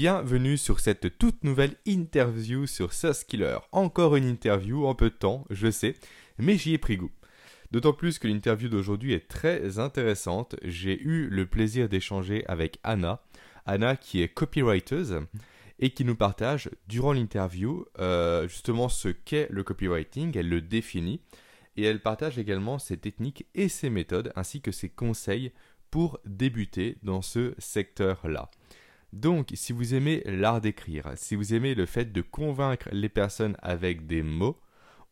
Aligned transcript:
bienvenue 0.00 0.56
sur 0.56 0.80
cette 0.80 1.18
toute 1.18 1.44
nouvelle 1.44 1.76
interview 1.84 2.66
sur 2.66 2.90
Killer. 3.28 3.58
Encore 3.70 4.16
une 4.16 4.24
interview 4.24 4.86
en 4.86 4.94
peu 4.94 5.10
de 5.10 5.14
temps, 5.14 5.44
je 5.50 5.70
sais, 5.70 5.94
mais 6.38 6.56
j'y 6.56 6.72
ai 6.72 6.78
pris 6.78 6.96
goût. 6.96 7.10
D'autant 7.70 7.92
plus 7.92 8.18
que 8.18 8.26
l'interview 8.26 8.70
d'aujourd'hui 8.70 9.12
est 9.12 9.28
très 9.28 9.78
intéressante. 9.78 10.56
J'ai 10.62 10.98
eu 11.02 11.28
le 11.28 11.44
plaisir 11.44 11.90
d'échanger 11.90 12.46
avec 12.46 12.78
Anna. 12.82 13.20
Anna 13.66 13.94
qui 13.94 14.22
est 14.22 14.28
copywriter 14.28 15.18
et 15.80 15.90
qui 15.90 16.06
nous 16.06 16.16
partage 16.16 16.70
durant 16.88 17.12
l'interview 17.12 17.84
euh, 17.98 18.48
justement 18.48 18.88
ce 18.88 19.08
qu'est 19.08 19.48
le 19.50 19.64
copywriting. 19.64 20.34
Elle 20.34 20.48
le 20.48 20.62
définit 20.62 21.20
et 21.76 21.82
elle 21.82 22.00
partage 22.00 22.38
également 22.38 22.78
ses 22.78 22.96
techniques 22.96 23.44
et 23.54 23.68
ses 23.68 23.90
méthodes 23.90 24.32
ainsi 24.34 24.62
que 24.62 24.72
ses 24.72 24.88
conseils 24.88 25.52
pour 25.90 26.18
débuter 26.24 26.96
dans 27.02 27.20
ce 27.20 27.52
secteur-là. 27.58 28.50
Donc, 29.12 29.50
si 29.54 29.72
vous 29.72 29.94
aimez 29.94 30.22
l'art 30.24 30.60
d'écrire, 30.60 31.12
si 31.16 31.34
vous 31.34 31.54
aimez 31.54 31.74
le 31.74 31.86
fait 31.86 32.12
de 32.12 32.22
convaincre 32.22 32.88
les 32.92 33.08
personnes 33.08 33.56
avec 33.60 34.06
des 34.06 34.22
mots, 34.22 34.60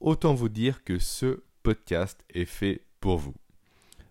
autant 0.00 0.34
vous 0.34 0.48
dire 0.48 0.84
que 0.84 0.98
ce 0.98 1.42
podcast 1.62 2.24
est 2.30 2.44
fait 2.44 2.84
pour 3.00 3.18
vous. 3.18 3.34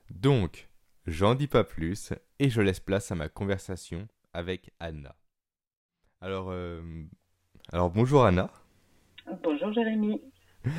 Donc, 0.09 0.69
j'en 1.05 1.35
dis 1.35 1.47
pas 1.47 1.63
plus 1.63 2.13
et 2.39 2.49
je 2.49 2.61
laisse 2.61 2.79
place 2.79 3.11
à 3.11 3.15
ma 3.15 3.29
conversation 3.29 4.07
avec 4.33 4.71
Anna. 4.79 5.15
Alors, 6.21 6.49
euh, 6.49 6.81
alors 7.71 7.89
bonjour 7.89 8.25
Anna. 8.25 8.51
Bonjour 9.43 9.71
Jérémy. 9.73 10.21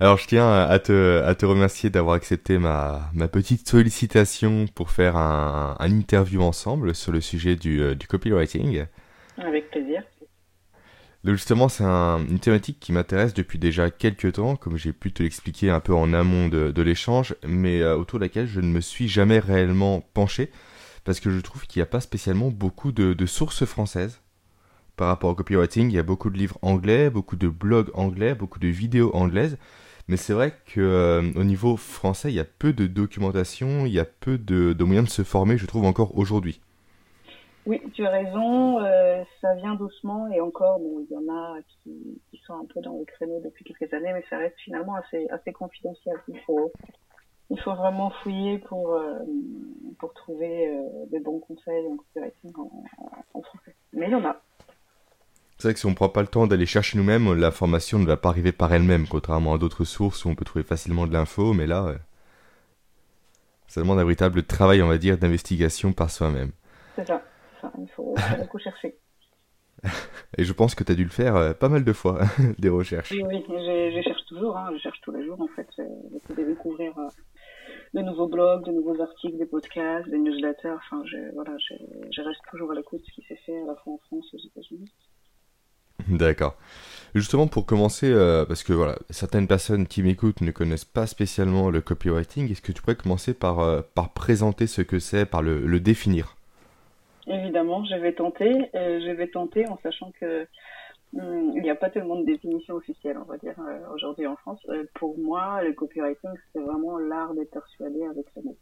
Alors 0.00 0.16
je 0.16 0.26
tiens 0.26 0.50
à 0.50 0.78
te, 0.78 1.22
à 1.22 1.34
te 1.34 1.44
remercier 1.44 1.90
d'avoir 1.90 2.14
accepté 2.14 2.58
ma, 2.58 3.10
ma, 3.12 3.28
petite 3.28 3.68
sollicitation 3.68 4.66
pour 4.74 4.90
faire 4.90 5.16
un, 5.16 5.76
un 5.78 5.90
interview 5.90 6.42
ensemble 6.42 6.94
sur 6.94 7.12
le 7.12 7.20
sujet 7.20 7.56
du, 7.56 7.82
euh, 7.82 7.94
du 7.94 8.06
copywriting. 8.06 8.86
Avec 9.36 9.70
plaisir. 9.70 10.02
Donc 11.22 11.34
justement, 11.34 11.68
c'est 11.68 11.84
un, 11.84 12.24
une 12.26 12.38
thématique 12.38 12.80
qui 12.80 12.92
m'intéresse 12.92 13.34
depuis 13.34 13.58
déjà 13.58 13.90
quelques 13.90 14.32
temps, 14.32 14.56
comme 14.56 14.78
j'ai 14.78 14.94
pu 14.94 15.12
te 15.12 15.22
l'expliquer 15.22 15.68
un 15.68 15.80
peu 15.80 15.94
en 15.94 16.14
amont 16.14 16.48
de, 16.48 16.70
de 16.70 16.82
l'échange, 16.82 17.34
mais 17.46 17.82
euh, 17.82 17.96
autour 17.96 18.18
de 18.18 18.24
laquelle 18.24 18.46
je 18.46 18.60
ne 18.60 18.68
me 18.68 18.80
suis 18.80 19.06
jamais 19.06 19.38
réellement 19.38 20.00
penché, 20.14 20.50
parce 21.04 21.20
que 21.20 21.30
je 21.30 21.40
trouve 21.40 21.66
qu'il 21.66 21.80
n'y 21.80 21.84
a 21.84 21.86
pas 21.86 22.00
spécialement 22.00 22.48
beaucoup 22.48 22.90
de, 22.90 23.12
de 23.12 23.26
sources 23.26 23.66
françaises 23.66 24.22
par 25.00 25.08
rapport 25.08 25.30
au 25.30 25.34
copywriting. 25.34 25.88
Il 25.88 25.94
y 25.94 25.98
a 25.98 26.02
beaucoup 26.02 26.28
de 26.28 26.36
livres 26.36 26.58
anglais, 26.60 27.08
beaucoup 27.08 27.36
de 27.36 27.48
blogs 27.48 27.88
anglais, 27.94 28.34
beaucoup 28.34 28.58
de 28.58 28.68
vidéos 28.68 29.10
anglaises. 29.16 29.56
Mais 30.08 30.18
c'est 30.18 30.34
vrai 30.34 30.50
qu'au 30.50 30.80
euh, 30.80 31.22
niveau 31.42 31.78
français, 31.78 32.30
il 32.30 32.34
y 32.34 32.38
a 32.40 32.44
peu 32.44 32.74
de 32.74 32.86
documentation, 32.86 33.86
il 33.86 33.94
y 33.94 33.98
a 33.98 34.04
peu 34.04 34.36
de, 34.36 34.76
moyens 34.84 35.06
de 35.06 35.10
se 35.10 35.22
former, 35.22 35.56
je 35.56 35.64
trouve, 35.64 35.86
encore 35.86 36.18
aujourd'hui. 36.18 36.60
Oui, 37.64 37.80
tu 37.94 38.04
as 38.04 38.10
raison, 38.10 38.80
euh, 38.80 39.22
ça 39.40 39.54
vient 39.54 39.74
doucement 39.74 40.28
et 40.28 40.42
encore, 40.42 40.78
il 40.82 41.06
y 41.10 41.16
en 41.16 41.32
a 41.32 41.56
qui, 41.82 42.42
sont 42.46 42.54
un 42.54 42.66
peu 42.66 42.82
dans 42.82 42.98
le 42.98 43.06
créneau 43.06 43.40
depuis 43.42 43.64
quelques 43.64 43.94
années, 43.94 44.12
mais 44.12 44.24
ça 44.28 44.36
reste 44.36 44.58
finalement 44.62 44.96
assez, 44.96 45.52
confidentiel. 45.54 46.16
Il 46.28 46.38
faut, 46.40 46.70
vraiment 47.64 48.10
fouiller 48.22 48.58
pour, 48.58 48.92
euh, 48.92 49.14
pour 49.98 50.12
trouver 50.12 50.78
des 51.10 51.20
bons 51.20 51.38
conseils 51.38 51.86
en 51.86 51.96
copywriting 51.96 52.52
en 53.32 53.42
français. 53.42 53.74
Mais 53.94 54.06
il 54.06 54.12
y 54.12 54.14
en 54.14 54.24
a. 54.26 54.42
C'est 55.60 55.68
vrai 55.68 55.74
que 55.74 55.80
si 55.80 55.84
on 55.84 55.90
ne 55.90 55.94
prend 55.94 56.08
pas 56.08 56.22
le 56.22 56.26
temps 56.26 56.46
d'aller 56.46 56.64
chercher 56.64 56.96
nous-mêmes, 56.96 57.34
l'information 57.34 57.98
ne 57.98 58.06
va 58.06 58.16
pas 58.16 58.30
arriver 58.30 58.50
par 58.50 58.72
elle-même, 58.72 59.06
contrairement 59.06 59.52
à 59.52 59.58
d'autres 59.58 59.84
sources 59.84 60.24
où 60.24 60.30
on 60.30 60.34
peut 60.34 60.46
trouver 60.46 60.64
facilement 60.64 61.06
de 61.06 61.12
l'info, 61.12 61.52
mais 61.52 61.66
là, 61.66 61.96
ça 63.68 63.82
demande 63.82 63.98
un 63.98 64.04
véritable 64.04 64.42
travail, 64.42 64.80
on 64.80 64.88
va 64.88 64.96
dire, 64.96 65.18
d'investigation 65.18 65.92
par 65.92 66.10
soi-même. 66.10 66.52
C'est 66.96 67.06
ça, 67.06 67.22
il 67.78 67.88
faut 67.90 68.14
beaucoup 68.38 68.58
chercher. 68.58 68.96
Et 70.38 70.44
je 70.44 70.52
pense 70.54 70.74
que 70.74 70.82
tu 70.82 70.92
as 70.92 70.94
dû 70.94 71.04
le 71.04 71.10
faire 71.10 71.36
euh, 71.36 71.52
pas 71.52 71.68
mal 71.68 71.84
de 71.84 71.92
fois, 71.92 72.20
des 72.58 72.70
recherches. 72.70 73.10
Oui, 73.10 73.22
oui 73.22 73.44
je, 73.46 74.00
cherche 74.02 74.24
toujours, 74.28 74.56
hein, 74.56 74.70
je 74.72 74.78
cherche 74.78 75.00
tous 75.02 75.12
les 75.12 75.26
jours 75.26 75.42
en 75.42 75.48
fait. 75.48 75.68
J'essaie 75.76 76.42
de 76.42 76.48
découvrir 76.48 76.98
euh, 76.98 77.08
de 77.92 78.00
nouveaux 78.00 78.28
blogs, 78.28 78.64
de 78.64 78.72
nouveaux 78.72 78.98
articles, 79.02 79.36
des 79.36 79.46
podcasts, 79.46 80.08
des 80.08 80.18
newsletters. 80.18 80.70
Enfin, 80.70 81.02
je, 81.04 81.34
voilà, 81.34 81.52
je, 81.58 82.22
reste 82.22 82.40
toujours 82.50 82.70
à 82.70 82.74
l'écoute 82.74 83.00
de 83.02 83.06
ce 83.06 83.12
qui 83.12 83.22
s'est 83.28 83.40
fait 83.44 83.60
à 83.60 83.66
la 83.66 83.74
fois 83.76 83.92
en 83.92 83.98
France 84.06 84.26
et 84.32 84.36
aux 84.36 84.46
États-Unis. 84.46 84.90
D'accord. 86.08 86.56
Justement, 87.14 87.48
pour 87.48 87.66
commencer, 87.66 88.08
euh, 88.08 88.44
parce 88.44 88.62
que 88.62 88.72
certaines 89.10 89.48
personnes 89.48 89.86
qui 89.86 90.02
m'écoutent 90.02 90.42
ne 90.42 90.52
connaissent 90.52 90.84
pas 90.84 91.06
spécialement 91.06 91.68
le 91.68 91.80
copywriting, 91.80 92.50
est-ce 92.50 92.62
que 92.62 92.70
tu 92.70 92.82
pourrais 92.82 92.94
commencer 92.94 93.34
par, 93.34 93.58
euh, 93.58 93.80
présenter 94.14 94.68
ce 94.68 94.82
que 94.82 95.00
c'est, 95.00 95.26
par 95.26 95.42
le, 95.42 95.80
définir? 95.80 96.36
Évidemment, 97.26 97.84
je 97.84 97.96
vais 97.96 98.12
tenter. 98.12 98.52
Euh, 98.74 99.00
je 99.00 99.10
vais 99.10 99.26
tenter 99.26 99.66
en 99.66 99.78
sachant 99.82 100.12
que 100.20 100.46
n'y 101.12 101.68
a 101.68 101.74
pas 101.74 101.90
tellement 101.90 102.20
de 102.20 102.24
définition 102.24 102.76
officielle, 102.76 103.18
on 103.18 103.28
va 103.28 103.36
dire, 103.38 103.56
aujourd'hui 103.92 104.28
en 104.28 104.36
France. 104.36 104.64
pour 104.94 105.18
moi, 105.18 105.60
le 105.64 105.72
copywriting, 105.72 106.30
c'est 106.52 106.60
vraiment 106.60 106.98
l'art 106.98 107.34
d'être 107.34 107.50
persuadé 107.50 108.04
avec 108.04 108.26
le 108.36 108.42
mot. 108.42 108.56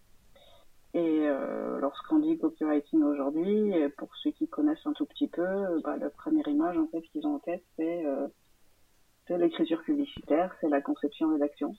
Et 0.98 1.28
euh, 1.28 1.78
lorsqu'on 1.78 2.18
dit 2.18 2.36
copywriting 2.38 3.04
aujourd'hui, 3.04 3.72
pour 3.96 4.08
ceux 4.16 4.32
qui 4.32 4.48
connaissent 4.48 4.84
un 4.84 4.92
tout 4.94 5.06
petit 5.06 5.28
peu, 5.28 5.46
bah, 5.84 5.96
la 5.96 6.10
première 6.10 6.48
image 6.48 6.76
en 6.76 6.88
fait 6.88 7.02
qu'ils 7.12 7.24
ont 7.24 7.36
en 7.36 7.38
tête, 7.38 7.62
c'est 7.76 8.04
euh, 8.04 8.26
l'écriture 9.30 9.80
publicitaire, 9.84 10.52
c'est 10.60 10.68
la 10.68 10.80
conception 10.80 11.30
rédaction. 11.30 11.76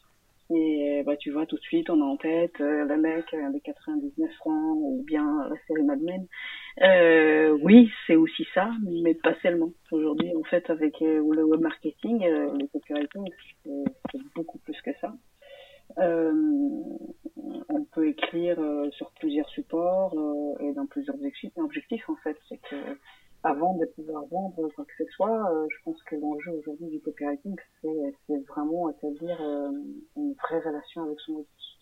Et 0.51 1.03
bah, 1.05 1.17
tu 1.17 1.31
vois 1.31 1.45
tout 1.45 1.57
de 1.57 1.61
suite, 1.61 1.89
on 1.89 2.01
a 2.01 2.05
en 2.05 2.15
tête 2.15 2.61
euh, 2.61 2.85
le 2.85 2.97
mec 2.97 3.33
avec 3.33 3.61
99 3.63 4.31
francs 4.35 4.77
ou 4.77 5.03
bien 5.05 5.47
la 5.49 5.55
série 5.67 5.83
Mad 5.83 6.01
Men. 6.01 6.25
Euh, 6.81 7.57
oui, 7.61 7.91
c'est 8.07 8.15
aussi 8.15 8.47
ça, 8.53 8.71
mais 9.03 9.15
pas 9.15 9.35
seulement. 9.41 9.73
Aujourd'hui, 9.91 10.33
en 10.33 10.43
fait, 10.43 10.69
avec 10.69 11.01
euh, 11.01 11.21
le 11.35 11.43
web 11.43 11.59
marketing, 11.59 12.23
le 12.23 12.67
copywriting, 12.67 13.27
c'est 13.65 14.21
beaucoup 14.33 14.59
plus 14.59 14.81
que 14.81 14.91
ça. 15.01 15.13
Euh, 15.97 16.31
on 17.69 17.83
peut 17.85 18.07
écrire 18.07 18.59
euh, 18.59 18.89
sur 18.91 19.11
plusieurs 19.11 19.47
supports 19.49 20.13
euh, 20.17 20.63
et 20.63 20.73
dans 20.73 20.85
plusieurs 20.85 21.15
objectifs 21.15 22.09
en 22.09 22.15
fait. 22.17 22.37
C'est 22.47 22.59
que 22.69 22.97
avant 23.43 23.77
de 23.77 23.85
pouvoir 23.95 24.25
vendre 24.25 24.69
quoi 24.75 24.85
que 24.85 25.03
ce 25.03 25.09
soit, 25.11 25.49
je 25.69 25.75
pense 25.85 26.01
que 26.03 26.15
l'enjeu 26.17 26.51
aujourd'hui 26.51 26.87
du 26.87 26.99
copywriting, 26.99 27.55
c'est 27.81 28.45
vraiment 28.49 28.89
établir 28.89 29.39
une 30.17 30.33
vraie 30.33 30.59
relation 30.59 31.03
avec 31.03 31.17
son 31.21 31.33
outil. 31.33 31.77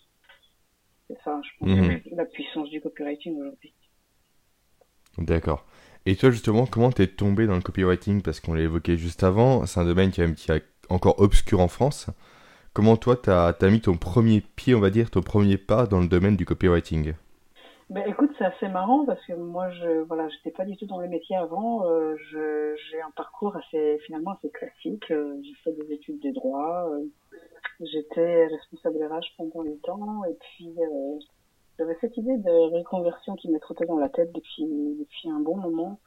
C'est 1.07 1.17
ça, 1.23 1.41
je 1.41 1.49
pense, 1.59 1.69
mhm. 1.69 2.01
la 2.11 2.25
puissance 2.25 2.69
du 2.69 2.79
copywriting 2.79 3.39
aujourd'hui. 3.39 3.73
D'accord. 5.17 5.65
Et 6.05 6.15
toi, 6.15 6.29
justement, 6.29 6.67
comment 6.67 6.91
t'es 6.91 7.07
tombé 7.07 7.47
dans 7.47 7.55
le 7.55 7.61
copywriting? 7.61 8.21
Parce 8.21 8.39
qu'on 8.39 8.53
l'a 8.53 8.61
évoqué 8.61 8.95
juste 8.95 9.23
avant, 9.23 9.65
c'est 9.65 9.79
un 9.79 9.85
domaine 9.85 10.11
qui, 10.11 10.21
qui 10.35 10.51
est 10.51 10.63
encore 10.89 11.19
obscur 11.19 11.59
en 11.59 11.67
France. 11.67 12.09
Comment 12.77 12.95
toi, 12.95 13.15
tu 13.15 13.31
as, 13.31 13.71
mis 13.71 13.81
ton 13.81 13.97
premier 13.97 14.43
pied, 14.55 14.75
on 14.75 14.79
va 14.79 14.91
dire, 14.91 15.09
ton 15.09 15.21
premier 15.21 15.57
pas 15.57 15.87
dans 15.87 15.99
le 15.99 16.07
domaine 16.07 16.35
du 16.35 16.45
copywriting? 16.45 17.15
Ben, 17.89 18.03
écoute, 18.05 18.29
c'est 18.37 18.45
assez 18.45 18.67
marrant 18.67 19.03
parce 19.03 19.25
que 19.25 19.33
moi, 19.33 19.71
je 19.71 20.01
voilà, 20.01 20.29
j'étais 20.29 20.51
pas 20.51 20.63
du 20.63 20.77
tout 20.77 20.85
dans 20.85 20.99
le 20.99 21.07
métier 21.07 21.35
avant. 21.37 21.89
Euh, 21.89 22.15
j'ai 22.35 23.01
un 23.01 23.09
parcours 23.15 23.55
assez 23.55 23.97
finalement 24.05 24.33
assez 24.33 24.51
classique. 24.51 25.09
Euh, 25.09 25.41
j'ai 25.41 25.55
fait 25.63 25.71
des 25.71 25.91
études 25.91 26.19
de 26.19 26.29
droit. 26.29 26.87
Euh, 26.91 27.03
j'étais 27.79 28.45
responsable 28.45 29.03
RH 29.03 29.25
pendant 29.39 29.63
8 29.63 29.89
ans 29.89 30.23
et 30.25 30.37
puis 30.39 30.75
j'avais 31.79 31.97
cette 31.99 32.15
idée 32.15 32.37
de 32.37 32.77
reconversion 32.77 33.35
qui 33.37 33.49
me 33.49 33.57
trottait 33.57 33.87
dans 33.87 33.97
la 33.97 34.09
tête 34.09 34.31
depuis 34.33 34.67
depuis 34.99 35.31
un 35.31 35.39
bon 35.39 35.57
moment. 35.57 35.99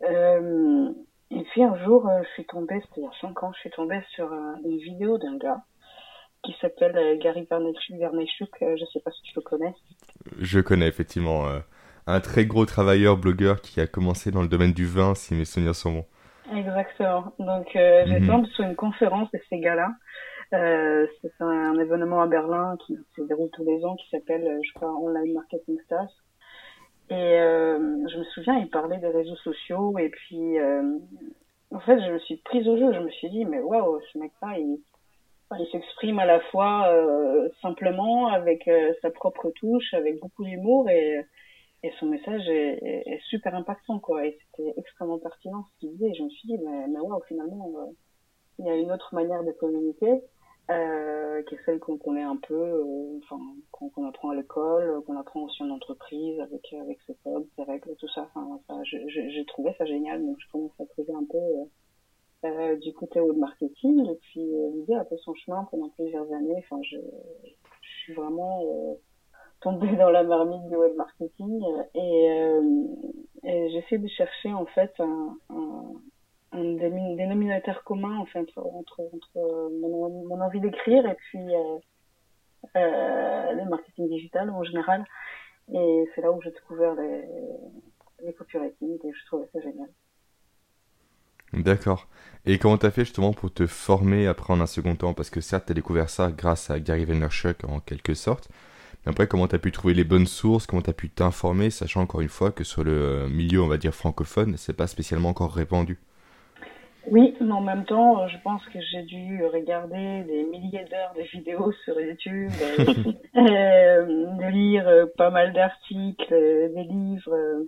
et 0.00 1.42
puis 1.50 1.62
un 1.62 1.76
jour, 1.84 2.08
je 2.22 2.28
suis 2.30 2.46
tombée, 2.46 2.80
c'était 2.80 3.02
il 3.02 3.04
y 3.04 3.08
a 3.08 3.20
5 3.20 3.42
ans, 3.42 3.52
je 3.52 3.60
suis 3.60 3.70
tombée 3.72 4.00
sur 4.14 4.32
une 4.32 4.78
vidéo 4.78 5.18
d'un 5.18 5.36
gars 5.36 5.60
qui 6.44 6.54
s'appelle 6.60 6.96
euh, 6.96 7.16
Gary 7.18 7.46
Verneychuk. 7.50 8.50
Euh, 8.62 8.76
je 8.76 8.82
ne 8.82 8.86
sais 8.92 9.00
pas 9.00 9.10
si 9.10 9.22
tu 9.22 9.32
le 9.36 9.42
connais. 9.42 9.74
Je 10.38 10.60
connais 10.60 10.86
effectivement 10.86 11.46
euh, 11.46 11.58
un 12.06 12.20
très 12.20 12.46
gros 12.46 12.66
travailleur, 12.66 13.16
blogueur 13.16 13.60
qui 13.60 13.80
a 13.80 13.86
commencé 13.86 14.30
dans 14.30 14.42
le 14.42 14.48
domaine 14.48 14.72
du 14.72 14.86
vin, 14.86 15.14
si 15.14 15.34
mes 15.34 15.44
souvenirs 15.44 15.74
sont 15.74 15.92
bons. 15.92 16.06
Exactement. 16.54 17.32
Donc, 17.38 17.74
euh, 17.74 18.04
j'ai 18.06 18.20
mhm. 18.20 18.46
sur 18.46 18.64
une 18.64 18.76
conférence 18.76 19.30
de 19.32 19.40
ces 19.48 19.58
gars-là. 19.58 19.88
Euh, 20.52 21.06
c'est 21.20 21.32
un 21.40 21.78
événement 21.78 22.22
à 22.22 22.26
Berlin 22.26 22.76
qui 22.86 22.96
se 23.16 23.22
déroule 23.22 23.50
tous 23.52 23.64
les 23.64 23.84
ans 23.84 23.96
qui 23.96 24.08
s'appelle, 24.10 24.60
je 24.62 24.72
crois, 24.74 24.94
Online 24.94 25.32
Marketing 25.32 25.78
Stars. 25.86 26.10
Et 27.10 27.14
euh, 27.14 27.78
je 28.08 28.18
me 28.18 28.24
souviens, 28.24 28.58
il 28.58 28.68
parlait 28.70 28.98
des 28.98 29.08
réseaux 29.08 29.36
sociaux 29.36 29.98
et 29.98 30.10
puis, 30.10 30.56
en 31.70 31.80
fait, 31.80 31.98
je 32.00 32.12
me 32.12 32.18
suis 32.20 32.36
prise 32.36 32.68
au 32.68 32.76
jeu. 32.76 32.92
Je 32.92 33.00
me 33.00 33.10
suis 33.10 33.30
dit, 33.30 33.44
mais 33.46 33.60
waouh, 33.60 34.00
ce 34.12 34.18
mec-là, 34.18 34.58
il, 34.58 34.78
il 35.58 35.66
s'exprime 35.70 36.18
à 36.18 36.26
la 36.26 36.40
fois 36.40 36.88
euh, 36.88 37.48
simplement 37.62 38.28
avec 38.28 38.66
euh, 38.68 38.92
sa 39.02 39.10
propre 39.10 39.50
touche, 39.50 39.92
avec 39.94 40.18
beaucoup 40.20 40.44
d'humour 40.44 40.88
et, 40.90 41.20
et 41.82 41.92
son 42.00 42.06
message 42.06 42.48
est, 42.48 42.78
est, 43.06 43.20
super 43.28 43.54
impactant 43.54 43.98
quoi. 44.00 44.26
Et 44.26 44.38
c'était 44.56 44.74
extrêmement 44.78 45.18
pertinent 45.18 45.64
ce 45.64 45.78
qu'il 45.80 45.90
disait. 45.92 46.10
Et 46.10 46.14
je 46.14 46.22
me 46.22 46.30
suis 46.30 46.48
dit 46.48 46.58
mais, 46.64 46.88
mais 46.88 47.00
wow, 47.00 47.20
finalement 47.28 47.72
euh, 47.78 47.92
il 48.58 48.66
y 48.66 48.70
a 48.70 48.76
une 48.76 48.92
autre 48.92 49.14
manière 49.14 49.44
de 49.44 49.52
communiquer. 49.52 50.22
euh, 50.70 51.42
qui 51.42 51.54
est 51.54 51.58
celle 51.66 51.78
qu'on 51.78 51.98
connaît 51.98 52.22
un 52.22 52.36
peu, 52.36 52.54
euh, 52.54 53.18
enfin 53.22 53.38
qu'on 53.70 54.08
apprend 54.08 54.30
à 54.30 54.34
l'école, 54.34 55.02
qu'on 55.04 55.18
apprend 55.18 55.42
aussi 55.42 55.62
en 55.62 55.70
entreprise 55.70 56.40
avec 56.40 56.72
avec 56.72 56.98
ses 57.06 57.14
codes, 57.22 57.46
ses 57.56 57.64
règles, 57.64 57.94
tout 57.98 58.08
ça. 58.08 58.30
Enfin, 58.34 58.82
j'ai 58.84 59.44
trouvé 59.46 59.74
ça 59.76 59.84
génial, 59.84 60.24
donc 60.24 60.36
je 60.40 60.50
commence 60.50 60.72
à 60.80 60.86
trouver 60.86 61.12
un 61.12 61.24
peu 61.30 61.38
euh, 62.44 62.48
euh, 62.48 62.76
du 62.76 62.92
côté 62.92 63.20
web 63.20 63.36
marketing. 63.36 64.06
Et 64.10 64.16
puis 64.22 64.40
l'idée 64.74 64.94
a 64.94 65.04
fait 65.04 65.18
son 65.18 65.34
chemin 65.34 65.66
pendant 65.70 65.88
plusieurs 65.90 66.30
années. 66.32 66.56
Enfin, 66.58 66.80
je, 66.82 66.96
suis 68.02 68.14
vraiment 68.14 68.62
tombée 69.62 69.96
dans 69.96 70.10
la 70.10 70.24
marmite 70.24 70.66
du 70.68 70.76
web 70.76 70.94
marketing 70.94 71.62
et, 71.94 72.26
et 73.44 73.70
j'essaie 73.70 73.96
de 73.96 74.08
chercher 74.08 74.52
en 74.52 74.66
fait 74.66 74.92
un, 74.98 75.38
un 75.48 75.94
un 76.54 77.16
dénominateur 77.16 77.82
commun 77.84 78.18
en 78.18 78.26
fait 78.26 78.46
entre, 78.56 79.00
entre 79.00 79.70
mon, 79.80 80.40
envie 80.40 80.60
d'écrire 80.60 81.04
et 81.06 81.14
puis 81.14 81.54
euh, 81.54 81.78
euh, 82.76 83.52
le 83.52 83.68
marketing 83.68 84.08
digital 84.08 84.50
en 84.50 84.62
général. 84.62 85.04
Et 85.72 86.04
c'est 86.14 86.20
là 86.20 86.30
où 86.30 86.40
j'ai 86.42 86.50
découvert 86.50 86.94
les, 86.94 87.24
les 88.24 88.32
copywriting 88.34 88.98
et 89.04 89.12
je 89.12 89.26
trouvais 89.26 89.48
ça 89.52 89.60
génial. 89.60 89.88
D'accord. 91.52 92.06
Et 92.46 92.58
comment 92.58 92.76
t'as 92.76 92.90
fait 92.90 93.04
justement 93.04 93.32
pour 93.32 93.52
te 93.52 93.66
former 93.66 94.26
après 94.26 94.52
en 94.52 94.60
un 94.60 94.66
second 94.66 94.94
temps? 94.96 95.14
Parce 95.14 95.30
que 95.30 95.40
certes, 95.40 95.64
t'as 95.66 95.74
découvert 95.74 96.10
ça 96.10 96.30
grâce 96.30 96.70
à 96.70 96.78
Gary 96.78 97.06
Vaynerchuk 97.06 97.64
en 97.64 97.80
quelque 97.80 98.12
sorte. 98.12 98.50
Mais 99.04 99.12
après, 99.12 99.26
comment 99.26 99.46
t'as 99.46 99.58
pu 99.58 99.72
trouver 99.72 99.94
les 99.94 100.04
bonnes 100.04 100.26
sources? 100.26 100.66
Comment 100.66 100.82
t'as 100.82 100.92
pu 100.92 101.08
t'informer? 101.08 101.70
Sachant 101.70 102.02
encore 102.02 102.20
une 102.20 102.28
fois 102.28 102.52
que 102.52 102.64
sur 102.64 102.84
le 102.84 103.28
milieu, 103.30 103.62
on 103.62 103.66
va 103.66 103.78
dire 103.78 103.94
francophone, 103.94 104.56
c'est 104.58 104.76
pas 104.76 104.86
spécialement 104.86 105.30
encore 105.30 105.54
répandu. 105.54 105.98
Oui, 107.10 107.34
mais 107.40 107.52
en 107.52 107.60
même 107.60 107.84
temps, 107.84 108.22
euh, 108.22 108.28
je 108.28 108.36
pense 108.42 108.64
que 108.66 108.78
j'ai 108.80 109.02
dû 109.02 109.44
regarder 109.44 110.22
des 110.26 110.44
milliers 110.44 110.84
d'heures 110.90 111.12
de 111.16 111.22
vidéos 111.22 111.72
sur 111.84 112.00
YouTube, 112.00 112.50
euh, 112.62 112.94
euh, 113.36 114.06
de 114.06 114.50
lire 114.50 115.08
pas 115.16 115.30
mal 115.30 115.52
d'articles, 115.52 116.34
des 116.74 116.84
livres. 116.84 117.66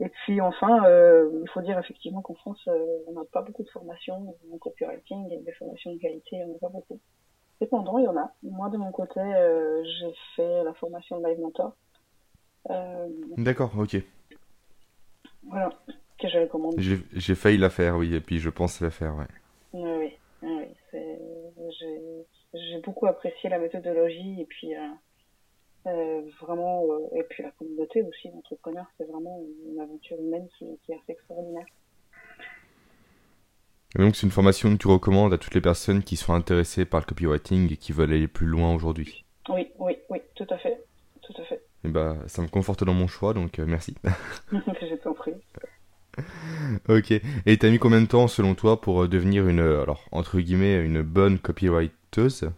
Et 0.00 0.08
puis 0.08 0.40
enfin, 0.40 0.78
il 0.88 1.48
faut 1.52 1.60
dire 1.60 1.78
effectivement 1.78 2.22
qu'en 2.22 2.34
France, 2.34 2.68
on 3.06 3.12
n'a 3.12 3.24
pas 3.32 3.42
beaucoup 3.42 3.62
de 3.62 3.70
formations 3.70 4.34
en 4.52 4.58
copywriting 4.58 5.30
et 5.32 5.38
des 5.38 5.52
formations 5.52 5.92
de 5.92 5.98
qualité, 5.98 6.42
on 6.44 6.52
n'a 6.52 6.58
pas 6.58 6.68
beaucoup. 6.68 6.98
Cependant, 7.60 7.98
il 7.98 8.04
y 8.04 8.08
en 8.08 8.16
a. 8.16 8.32
Moi, 8.42 8.70
de 8.70 8.78
mon 8.78 8.90
côté, 8.90 9.20
j'ai 9.84 10.14
fait 10.36 10.64
la 10.64 10.72
formation 10.74 11.20
de 11.20 11.26
Live 11.26 11.40
Mentor. 11.40 11.76
D'accord, 13.36 13.72
ok. 13.78 13.96
Voilà 15.44 15.70
que 16.20 16.28
je 16.28 16.38
recommande. 16.38 16.74
J'ai 16.78 17.34
failli 17.34 17.58
la 17.58 17.70
faire, 17.70 17.96
oui, 17.96 18.14
et 18.14 18.20
puis 18.20 18.38
je 18.38 18.50
pense 18.50 18.80
la 18.80 18.90
faire, 18.90 19.16
ouais. 19.16 19.26
Oui, 19.72 20.12
oui, 20.42 20.66
j'ai 22.52 22.80
beaucoup 22.80 23.06
apprécié 23.06 23.48
la 23.48 23.58
méthodologie 23.58 24.40
et 24.40 24.44
puis 24.44 24.74
euh, 24.74 24.88
euh, 25.86 26.22
vraiment, 26.40 26.84
euh, 26.84 27.18
et 27.18 27.22
puis 27.24 27.42
la 27.42 27.50
communauté 27.52 28.02
aussi 28.02 28.28
d'entrepreneurs, 28.30 28.86
c'est 28.98 29.04
vraiment 29.04 29.40
une 29.72 29.80
aventure 29.80 30.18
humaine 30.20 30.46
qui, 30.58 30.66
qui 30.84 30.92
est 30.92 30.96
assez 30.96 31.12
extraordinaire. 31.12 31.66
donc 33.96 34.16
c'est 34.16 34.26
une 34.26 34.32
formation 34.32 34.70
que 34.72 34.82
tu 34.82 34.88
recommandes 34.88 35.32
à 35.32 35.38
toutes 35.38 35.54
les 35.54 35.60
personnes 35.60 36.02
qui 36.02 36.16
sont 36.16 36.34
intéressées 36.34 36.84
par 36.84 37.00
le 37.00 37.06
copywriting 37.06 37.72
et 37.72 37.76
qui 37.76 37.92
veulent 37.92 38.12
aller 38.12 38.28
plus 38.28 38.46
loin 38.46 38.74
aujourd'hui. 38.74 39.24
Oui, 39.48 39.68
oui, 39.78 39.96
oui, 40.10 40.18
tout 40.34 40.46
à 40.50 40.58
fait, 40.58 40.84
tout 41.22 41.34
à 41.40 41.44
fait. 41.44 41.62
Et 41.84 41.88
bah, 41.88 42.16
ça 42.26 42.42
me 42.42 42.48
conforte 42.48 42.84
dans 42.84 42.94
mon 42.94 43.08
choix, 43.08 43.32
donc 43.32 43.58
merci. 43.58 43.96
Je 44.52 44.96
t'en 44.96 45.14
prie. 45.14 45.34
ok. 46.88 47.12
Et 47.46 47.56
t'as 47.58 47.70
mis 47.70 47.78
combien 47.78 48.00
de 48.00 48.06
temps, 48.06 48.28
selon 48.28 48.54
toi, 48.54 48.80
pour 48.80 49.04
euh, 49.04 49.08
devenir 49.08 49.48
une, 49.48 49.60
euh, 49.60 49.82
alors, 49.82 50.04
entre 50.12 50.40
guillemets, 50.40 50.76
une 50.76 51.02
bonne 51.02 51.38
copywriteuse? 51.38 52.50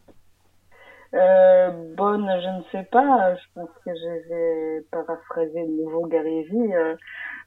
Euh, 1.14 1.94
bonne, 1.94 2.26
je 2.26 2.58
ne 2.58 2.62
sais 2.72 2.88
pas. 2.90 3.34
Je 3.34 3.44
pense 3.54 3.70
que 3.84 3.90
je 3.94 4.28
vais 4.28 4.86
paraphraser 4.90 5.62
le 5.62 5.82
nouveau 5.84 6.06
Gary 6.06 6.44
Vee. 6.44 6.74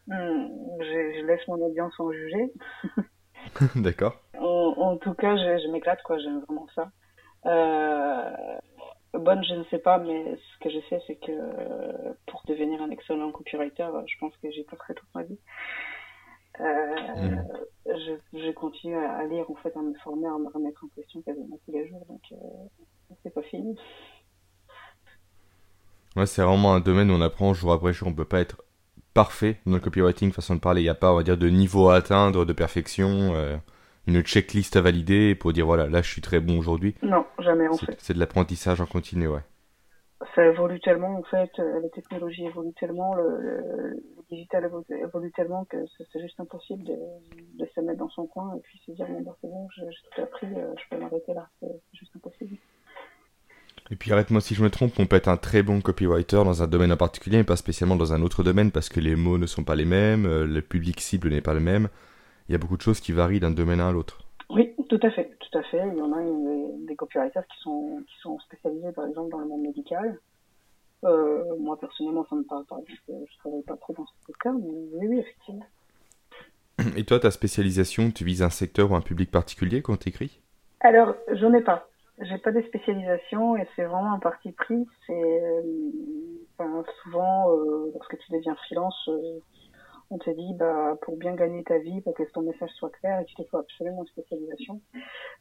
Hmm, 0.08 0.48
je, 0.80 1.26
laisse 1.26 1.48
mon 1.48 1.60
audience 1.66 2.00
en 2.00 2.12
juger. 2.12 2.54
D'accord. 3.76 4.20
En, 4.40 4.98
tout 4.98 5.14
cas, 5.14 5.36
je, 5.36 5.72
m'éclate, 5.72 6.02
quoi. 6.04 6.18
J'aime 6.20 6.42
vraiment 6.42 6.68
ça. 6.76 6.92
bonne, 9.14 9.44
je 9.44 9.56
ne 9.56 9.64
sais 9.66 9.80
pas, 9.80 9.98
mais 9.98 10.36
ce 10.36 10.64
que 10.64 10.70
je 10.70 10.80
sais, 10.90 11.02
c'est 11.08 11.16
que 11.16 11.32
pour 12.28 12.44
devenir 12.48 12.82
un 12.82 12.92
excellent 12.92 13.32
copywriter, 13.32 13.88
je 14.06 14.16
pense 14.20 14.36
que 14.38 14.52
j'y 14.52 14.64
passerai 14.64 14.94
toute 14.94 15.14
ma 15.16 15.24
vie. 15.24 15.40
Euh, 16.62 17.36
je, 17.86 18.40
je, 18.40 18.52
continue 18.52 18.96
à 18.96 19.24
lire, 19.26 19.50
en 19.50 19.56
fait, 19.56 19.76
à 19.76 19.82
me 19.82 19.94
former, 19.96 20.28
à 20.28 20.38
me 20.38 20.48
remettre 20.48 20.84
en 20.86 20.88
question 20.90 21.22
quasiment 21.22 21.58
tous 21.66 21.72
les 21.72 21.88
jours, 21.88 22.06
donc 22.08 22.22
euh, 22.32 22.36
c'est 23.24 23.34
pas 23.34 23.42
fini. 23.44 23.78
Ouais, 26.16 26.26
c'est 26.26 26.42
vraiment 26.42 26.74
un 26.74 26.80
domaine 26.80 27.12
où 27.12 27.14
on 27.14 27.22
apprend 27.22 27.54
jour 27.54 27.74
après 27.74 27.94
jour. 27.94 28.08
On 28.08 28.14
peut 28.14 28.26
pas 28.26 28.40
être 28.40 28.64
parfait 29.14 29.60
dans 29.66 29.74
le 29.74 29.80
copywriting, 29.80 30.32
façon 30.32 30.56
de 30.56 30.60
parler. 30.60 30.82
Il 30.82 30.86
n'y 30.86 30.90
a 30.90 30.96
pas, 30.96 31.12
on 31.12 31.16
va 31.16 31.24
dire, 31.24 31.38
de 31.38 31.50
niveau 31.50 31.90
à 31.90 31.96
atteindre, 31.96 32.46
de 32.46 32.54
perfection, 32.54 33.34
euh, 33.36 33.58
une 34.08 34.22
checklist 34.22 34.76
à 34.76 34.82
valider 34.82 35.36
pour 35.36 35.52
dire 35.54 35.66
voilà, 35.66 35.88
là 35.88 36.02
je 36.02 36.10
suis 36.10 36.22
très 36.22 36.40
bon 36.40 36.58
aujourd'hui. 36.58 36.96
Non, 37.02 37.26
jamais 37.40 37.68
en 37.68 37.78
fait. 37.78 37.96
C'est 38.00 38.14
de 38.14 38.20
l'apprentissage 38.20 38.80
en 38.82 38.86
continu, 38.86 39.28
ouais 39.28 39.42
ça 40.34 40.46
évolue 40.46 40.80
tellement 40.80 41.18
en 41.18 41.24
fait, 41.24 41.52
euh, 41.60 41.82
la 41.82 41.90
technologie 41.90 42.46
évolue 42.46 42.74
tellement, 42.74 43.14
le, 43.16 43.38
le, 43.38 44.04
digital 44.30 44.70
évolue, 44.90 45.32
tellement 45.32 45.66
que 45.66 45.78
c'est 46.12 46.22
juste 46.22 46.40
impossible 46.40 46.84
de, 46.84 46.98
de, 47.60 47.66
se 47.74 47.82
mettre 47.82 48.00
dans 48.00 48.10
son 48.10 48.26
coin 48.26 48.56
et 48.56 48.60
puis 48.62 48.82
se 48.86 48.92
dire 48.92 49.08
bon 49.08 49.22
bah, 49.22 49.36
c'est 49.42 49.48
bon, 49.48 49.68
j'ai 49.76 49.84
tout 49.84 50.22
appris, 50.22 50.48
euh, 50.48 50.74
je 50.78 50.84
peux 50.90 51.02
m'arrêter 51.02 51.34
là, 51.34 51.48
c'est 51.60 51.82
juste 51.94 52.16
impossible. 52.16 52.58
Et 53.92 53.96
puis 53.96 54.12
arrête-moi 54.12 54.42
si 54.42 54.56
je 54.56 54.64
me 54.64 54.70
trompe, 54.70 54.94
on 55.00 55.06
peut 55.06 55.16
être 55.16 55.28
un 55.28 55.38
très 55.38 55.62
bon 55.62 55.80
copywriter 55.80 56.38
dans 56.38 56.64
un 56.64 56.68
domaine 56.68 56.92
en 56.92 56.98
particulier, 56.98 57.38
mais 57.38 57.44
pas 57.44 57.56
spécialement 57.56 57.96
dans 57.96 58.14
un 58.14 58.22
autre 58.24 58.44
domaine 58.44 58.72
parce 58.72 58.90
que 58.90 59.00
les 59.00 59.16
mots 59.16 59.38
ne 59.38 59.46
sont 59.46 59.64
pas 59.64 59.76
les 59.76 59.86
mêmes, 59.86 60.26
euh, 60.26 60.46
le 60.46 60.62
public 60.62 61.00
cible 61.00 61.30
n'est 61.30 61.42
pas 61.42 61.54
le 61.54 61.60
même. 61.60 61.90
Il 62.50 62.54
y 62.54 62.56
a 62.56 62.58
beaucoup 62.58 62.78
de 62.78 62.82
choses 62.82 63.00
qui 63.00 63.12
varient 63.12 63.40
d'un 63.40 63.52
domaine 63.52 63.80
à 63.80 63.92
l'autre. 63.92 64.22
Oui, 64.50 64.74
tout 64.90 65.00
à 65.02 65.10
fait, 65.12 65.32
tout 65.40 65.58
à 65.58 65.64
fait. 65.64 65.82
Il 65.92 65.98
y 65.98 66.02
en 66.02 66.12
a 66.14 66.22
des, 66.88 66.96
copywriters 66.96 67.46
qui 67.48 67.60
sont, 67.62 68.04
qui 68.08 68.16
sont 68.22 68.40
spécialisés, 68.40 68.92
par 68.92 69.06
exemple, 69.08 69.32
dans 69.32 69.40
le 69.40 69.48
monde 69.48 69.62
médical. 69.62 70.20
Euh, 71.04 71.44
moi, 71.60 71.80
personnellement, 71.80 72.26
ça 72.30 72.36
me 72.36 72.44
parle 72.44 72.66
pas, 72.66 72.78
je 72.88 73.14
ne 73.14 73.26
travaille 73.40 73.64
pas 73.64 73.78
trop 73.78 73.94
dans 73.94 74.06
ce 74.26 74.32
cas, 74.40 74.52
mais 74.52 74.72
oui, 74.94 75.08
oui, 75.08 75.20
effectivement. 75.20 75.66
Et 76.98 77.04
toi, 77.04 77.20
ta 77.20 77.32
spécialisation, 77.32 78.12
tu 78.12 78.24
vises 78.24 78.42
un 78.42 78.50
secteur 78.50 78.92
ou 78.92 78.96
un 78.96 79.02
public 79.02 79.30
particulier 79.32 79.82
quand 79.82 79.98
tu 79.98 80.10
écris 80.10 80.42
Alors, 80.80 81.16
j'en 81.34 81.54
ai 81.54 81.62
pas. 81.62 81.88
J'ai 82.22 82.38
pas 82.38 82.52
de 82.52 82.62
spécialisation 82.62 83.58
et 83.58 83.68
c'est 83.76 83.84
vraiment 83.84 84.14
un 84.14 84.20
parti 84.20 84.52
pris. 84.54 84.86
C'est 85.06 85.14
euh, 85.14 86.84
souvent, 87.04 87.52
euh, 87.52 87.92
lorsque 87.94 88.18
tu 88.18 88.32
deviens 88.32 88.56
freelance, 88.56 89.10
euh, 89.10 89.40
on 90.10 90.18
te 90.18 90.30
dit 90.30 90.54
bah 90.54 90.98
pour 91.02 91.18
bien 91.18 91.36
gagner 91.36 91.64
ta 91.64 91.78
vie, 91.80 92.00
pour 92.02 92.14
que 92.14 92.24
ton 92.32 92.42
message 92.42 92.70
soit 92.76 92.92
clair, 92.92 93.20
et 93.20 93.26
te 93.26 93.44
faut 93.50 93.58
absolument 93.58 94.04
une 94.04 94.08
spécialisation. 94.08 94.82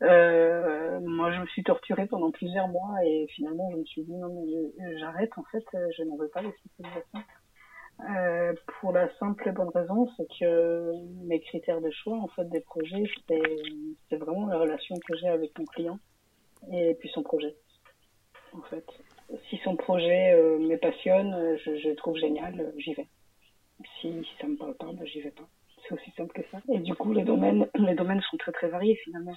Euh, 0.03 0.99
moi, 1.01 1.31
je 1.33 1.41
me 1.41 1.47
suis 1.47 1.63
torturée 1.63 2.07
pendant 2.07 2.33
plusieurs 2.33 2.69
mois 2.69 2.97
et 3.05 3.27
finalement, 3.37 3.71
je 3.71 3.77
me 3.77 3.85
suis 3.85 4.03
dit 4.03 4.17
non 4.17 4.45
mais 4.45 4.99
j'arrête. 4.99 5.31
En 5.37 5.45
fait, 5.53 5.65
je 5.97 6.03
n'en 6.03 6.17
veux 6.17 6.29
pas 6.29 6.43
de 6.43 6.51
spécialisation. 6.51 7.21
Euh, 8.01 8.53
pour 8.81 8.93
la 8.93 9.09
simple 9.19 9.49
et 9.49 9.53
bonne 9.53 9.69
raison, 9.69 10.09
c'est 10.17 10.27
que 10.41 10.93
mes 11.27 11.41
critères 11.41 11.81
de 11.81 11.91
choix, 11.91 12.19
en 12.19 12.27
fait, 12.29 12.49
des 12.51 12.61
projets, 12.61 13.05
c'est 13.29 14.17
vraiment 14.17 14.47
la 14.47 14.59
relation 14.59 14.97
que 14.97 15.17
j'ai 15.17 15.29
avec 15.29 15.57
mon 15.59 15.65
client 15.67 15.99
et 16.73 16.95
puis 16.95 17.09
son 17.11 17.23
projet. 17.23 17.55
En 18.53 18.63
fait, 18.63 18.85
si 19.49 19.59
son 19.65 19.77
projet 19.77 20.33
euh, 20.35 20.59
me 20.59 20.77
passionne, 20.77 21.57
je, 21.65 21.77
je 21.77 21.91
trouve 21.91 22.17
génial, 22.17 22.73
j'y 22.79 22.95
vais 22.95 23.09
si, 24.01 24.27
ça 24.41 24.47
me 24.47 24.57
parle 24.57 24.75
pas, 24.75 24.93
ben, 24.93 25.05
j'y 25.07 25.21
vais 25.21 25.31
pas. 25.31 25.49
C'est 25.83 25.95
aussi 25.95 26.11
simple 26.13 26.33
que 26.33 26.49
ça. 26.51 26.59
Et 26.73 26.79
du 26.79 26.95
coup, 26.95 27.13
les 27.13 27.25
domaines, 27.25 27.69
les 27.75 27.95
domaines 27.95 28.23
sont 28.31 28.37
très 28.37 28.53
très 28.53 28.69
variés 28.69 28.97
finalement. 29.05 29.37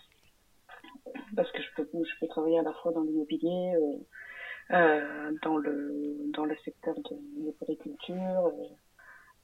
Parce 1.36 1.52
que 1.52 1.62
je 1.62 1.68
peux, 1.76 1.90
je 1.94 2.20
peux 2.20 2.28
travailler 2.28 2.60
à 2.60 2.64
la 2.64 2.74
fois 2.74 2.92
dans 2.92 3.02
l'immobilier, 3.02 3.76
euh, 3.76 4.76
euh, 4.76 5.32
dans 5.44 5.58
le 5.58 6.32
dans 6.34 6.46
le 6.46 6.56
secteur 6.64 6.96
de, 6.96 7.54
l'agriculture, 7.60 8.52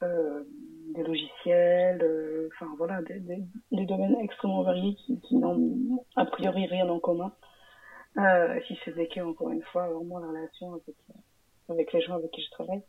euh, 0.01 0.05
euh, 0.05 0.43
des 0.95 1.03
logiciels, 1.03 2.01
euh, 2.03 2.49
enfin 2.53 2.73
voilà, 2.77 3.01
des, 3.01 3.21
des, 3.71 3.85
domaines 3.85 4.17
extrêmement 4.21 4.63
variés 4.63 4.95
qui 4.95 5.35
n'ont 5.35 6.05
a 6.15 6.25
priori 6.25 6.67
rien 6.67 6.87
en 6.89 6.99
commun. 6.99 7.33
Si 8.67 8.77
c'est 8.85 9.07
que 9.07 9.21
encore 9.21 9.49
une 9.49 9.63
fois 9.63 9.87
vraiment 9.89 10.19
la 10.19 10.27
relation 10.27 10.73
avec 10.73 10.95
avec 11.69 11.93
les 11.93 12.01
gens 12.01 12.15
avec 12.15 12.31
qui 12.31 12.43
je 12.43 12.51
travaille. 12.51 12.83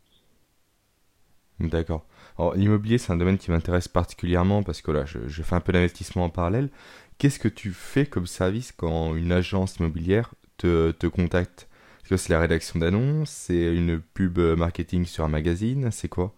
D'accord. 1.60 2.04
Alors, 2.36 2.54
l'immobilier, 2.54 2.98
c'est 2.98 3.12
un 3.12 3.16
domaine 3.16 3.38
qui 3.38 3.50
m'intéresse 3.50 3.86
particulièrement 3.86 4.62
parce 4.64 4.82
que 4.82 4.90
là, 4.90 5.04
je, 5.04 5.42
fais 5.42 5.54
un 5.54 5.60
peu 5.60 5.72
d'investissement 5.72 6.24
en 6.24 6.30
parallèle. 6.30 6.68
Qu'est-ce 7.18 7.38
que 7.38 7.48
tu 7.48 7.70
fais 7.70 8.06
comme 8.06 8.26
service 8.26 8.72
quand 8.72 9.14
une 9.14 9.30
agence 9.30 9.76
immobilière 9.76 10.34
te, 10.56 10.90
te 10.90 11.06
contacte? 11.06 11.68
Est-ce 12.02 12.10
que 12.10 12.16
c'est 12.16 12.32
la 12.32 12.40
rédaction 12.40 12.80
d'annonces 12.80 13.30
C'est 13.30 13.74
une 13.74 14.00
pub 14.00 14.38
marketing 14.38 15.04
sur 15.04 15.24
un 15.24 15.28
magazine 15.28 15.90
C'est 15.92 16.08
quoi? 16.08 16.32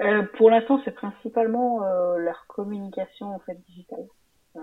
Euh, 0.00 0.22
Pour 0.38 0.50
l'instant, 0.50 0.80
c'est 0.84 0.94
principalement 0.94 1.84
euh, 1.84 2.16
leur 2.16 2.46
communication 2.46 3.34
en 3.34 3.38
fait 3.40 3.58
digitale. 3.68 4.06
Euh, 4.56 4.60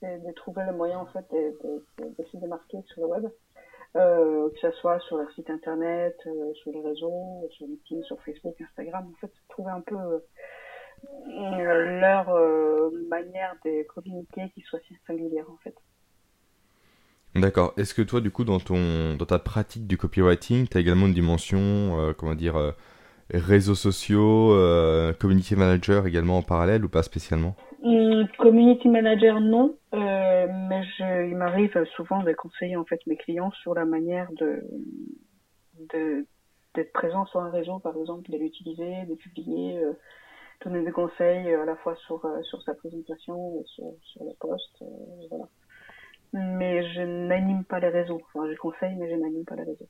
c'est 0.00 0.18
de 0.24 0.32
trouver 0.32 0.64
le 0.66 0.72
moyen 0.72 0.98
en 0.98 1.06
fait 1.06 1.24
de, 1.30 1.56
de, 1.98 2.24
se 2.32 2.36
démarquer 2.36 2.78
sur 2.88 3.02
le 3.02 3.06
web, 3.06 3.26
euh, 3.96 4.50
que 4.50 4.58
ce 4.60 4.70
soit 4.78 4.98
sur 5.00 5.18
leur 5.18 5.30
site 5.32 5.48
internet, 5.50 6.16
euh, 6.26 6.52
sur 6.54 6.72
les 6.72 6.82
réseaux, 6.82 7.48
sur 7.52 7.66
LinkedIn, 7.66 8.02
sur 8.02 8.20
Facebook, 8.24 8.56
Instagram, 8.60 9.08
en 9.14 9.18
fait, 9.20 9.32
trouver 9.48 9.70
un 9.70 9.82
peu 9.82 9.96
leur 11.28 12.26
manière 13.08 13.54
de 13.64 13.84
communiquer 13.84 14.50
qui 14.54 14.62
soit 14.62 14.80
singulière 15.06 15.46
en 15.48 15.56
fait. 15.58 15.74
D'accord. 17.36 17.72
Est-ce 17.76 17.94
que 17.94 18.02
toi, 18.02 18.20
du 18.20 18.32
coup, 18.32 18.42
dans, 18.42 18.58
ton, 18.58 19.14
dans 19.14 19.26
ta 19.26 19.38
pratique 19.38 19.86
du 19.86 19.96
copywriting, 19.96 20.66
tu 20.66 20.76
as 20.76 20.80
également 20.80 21.06
une 21.06 21.14
dimension, 21.14 22.12
comment 22.18 22.34
dire, 22.34 22.74
réseaux 23.30 23.76
sociaux, 23.76 24.56
community 25.20 25.54
manager 25.54 26.08
également 26.08 26.38
en 26.38 26.42
parallèle 26.42 26.84
ou 26.84 26.88
pas 26.88 27.04
spécialement? 27.04 27.54
Community 28.38 28.88
manager, 28.88 29.40
non. 29.40 29.76
mais 29.92 30.82
je, 30.82 31.28
il 31.28 31.36
m'arrive 31.36 31.84
souvent 31.96 32.22
de 32.22 32.32
conseiller 32.32 32.76
en 32.76 32.84
fait 32.84 33.00
mes 33.06 33.16
clients 33.16 33.52
sur 33.62 33.74
la 33.74 33.84
manière 33.84 34.30
de, 34.32 34.64
de 35.92 36.26
d'être 36.74 36.92
présent 36.92 37.24
sur 37.26 37.40
un 37.40 37.50
réseau, 37.50 37.78
par 37.78 37.96
exemple, 37.96 38.30
de 38.30 38.36
l'utiliser, 38.36 39.04
de 39.06 39.14
publier, 39.14 39.80
donner 40.64 40.84
des 40.84 40.92
conseils 40.92 41.52
à 41.54 41.64
la 41.64 41.76
fois 41.76 41.96
sur, 42.06 42.20
sur 42.42 42.62
sa 42.62 42.74
présentation, 42.74 43.64
sur, 43.64 43.86
sur 44.02 44.24
le 44.24 44.32
poste, 44.38 44.84
voilà 45.30 45.46
mais 46.32 46.86
je 46.92 47.00
n'anime 47.00 47.64
pas 47.64 47.80
les 47.80 47.88
réseaux. 47.88 48.20
Enfin, 48.34 48.50
je 48.50 48.56
conseille, 48.56 48.94
mais 48.96 49.10
je 49.10 49.16
n'anime 49.16 49.44
pas 49.44 49.56
les 49.56 49.64
réseaux. 49.64 49.88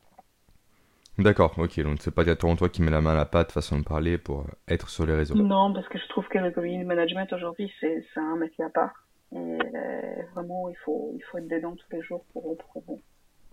D'accord, 1.19 1.53
ok, 1.59 1.81
donc 1.81 1.99
c'est 2.01 2.15
pas 2.15 2.23
directement 2.23 2.55
toi 2.55 2.69
qui 2.69 2.81
mets 2.81 2.93
la 2.93 3.01
main 3.01 3.11
à 3.11 3.17
la 3.17 3.25
pâte, 3.25 3.51
façon 3.51 3.79
de 3.81 3.85
parler, 3.85 4.19
pour 4.19 4.47
être 4.69 4.89
sur 4.89 5.05
les 5.05 5.15
réseaux. 5.15 5.35
Non, 5.35 5.73
parce 5.75 5.89
que 5.89 5.99
je 5.99 6.07
trouve 6.09 6.27
que 6.29 6.39
le 6.39 6.53
community 6.53 6.85
management 6.85 7.33
aujourd'hui, 7.33 7.73
c'est 7.81 8.05
un 8.17 8.37
métier 8.37 8.65
à 8.65 8.71
part. 8.71 8.93
Et 9.33 9.37
euh, 9.37 10.23
vraiment, 10.35 10.69
il 10.69 10.77
faut, 10.85 11.13
il 11.17 11.23
faut 11.25 11.39
être 11.39 11.49
dedans 11.49 11.75
tous 11.75 11.97
les 11.97 12.03
jours 12.03 12.25
pour, 12.33 12.57
pour, 12.57 12.85
pour 12.85 13.01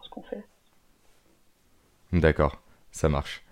ce 0.04 0.10
qu'on 0.10 0.22
fait. 0.24 0.44
D'accord, 2.14 2.62
ça 2.92 3.10
marche. 3.10 3.44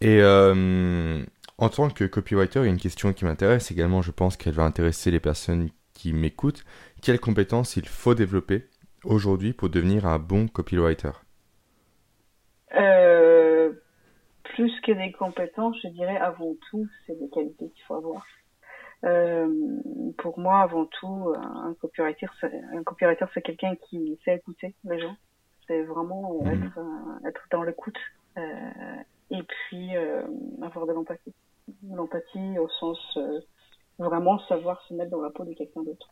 Et 0.00 0.20
euh, 0.20 1.24
en 1.58 1.68
tant 1.68 1.90
que 1.90 2.04
copywriter, 2.04 2.60
il 2.60 2.64
y 2.64 2.68
a 2.68 2.70
une 2.70 2.78
question 2.78 3.12
qui 3.12 3.24
m'intéresse 3.24 3.70
également, 3.70 4.02
je 4.02 4.12
pense 4.12 4.36
qu'elle 4.36 4.54
va 4.54 4.64
intéresser 4.64 5.10
les 5.10 5.20
personnes 5.20 5.68
qui 5.94 6.12
m'écoutent, 6.12 6.64
quelles 7.02 7.20
compétences 7.20 7.76
il 7.76 7.86
faut 7.86 8.14
développer 8.14 8.68
aujourd'hui 9.04 9.52
pour 9.52 9.68
devenir 9.68 10.06
un 10.06 10.18
bon 10.18 10.48
copywriter 10.48 11.10
euh, 12.74 13.72
Plus 14.54 14.72
que 14.82 14.92
des 14.92 15.12
compétences, 15.12 15.76
je 15.82 15.88
dirais 15.88 16.16
avant 16.16 16.54
tout, 16.70 16.86
c'est 17.06 17.18
des 17.18 17.28
qualités 17.28 17.70
qu'il 17.70 17.84
faut 17.84 17.94
avoir. 17.94 18.24
Euh, 19.04 19.48
pour 20.18 20.38
moi, 20.38 20.60
avant 20.60 20.86
tout, 20.86 21.34
un 21.36 21.74
copywriter, 21.80 22.26
un 22.42 22.82
copywriter, 22.82 23.24
c'est 23.34 23.42
quelqu'un 23.42 23.74
qui 23.88 24.18
sait 24.24 24.36
écouter 24.36 24.74
les 24.84 25.00
gens. 25.00 25.16
C'est 25.66 25.82
vraiment 25.82 26.42
mmh. 26.42 26.48
être, 26.48 26.78
euh, 26.78 27.28
être, 27.28 27.46
dans 27.50 27.62
l'écoute 27.62 27.98
et 28.36 29.42
puis 29.42 29.90
avoir 30.62 30.86
de 30.86 30.92
l'empathie. 30.92 31.34
L'empathie 31.90 32.58
au 32.58 32.68
sens 32.68 33.18
vraiment 33.98 34.38
savoir 34.46 34.80
se 34.88 34.94
mettre 34.94 35.10
dans 35.10 35.22
la 35.22 35.30
peau 35.30 35.44
de 35.44 35.52
quelqu'un 35.52 35.82
d'autre. 35.82 36.08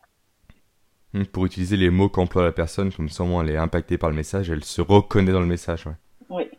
Hmm, 1.13 1.25
pour 1.25 1.47
utiliser 1.47 1.77
les 1.77 1.91
mots 1.91 2.09
qu'emploie 2.09 2.45
la 2.45 2.53
personne, 2.53 2.93
comme 2.93 3.09
ça 3.09 3.25
elle 3.25 3.51
est 3.51 3.57
impactée 3.57 3.99
par 3.99 4.11
le 4.11 4.17
message, 4.17 4.51
elle 4.51 4.65
se 4.65 4.81
reconnaît 4.81 5.33
dans 5.33 5.41
le 5.41 5.47
message. 5.47 5.87
Ouais. 5.87 5.95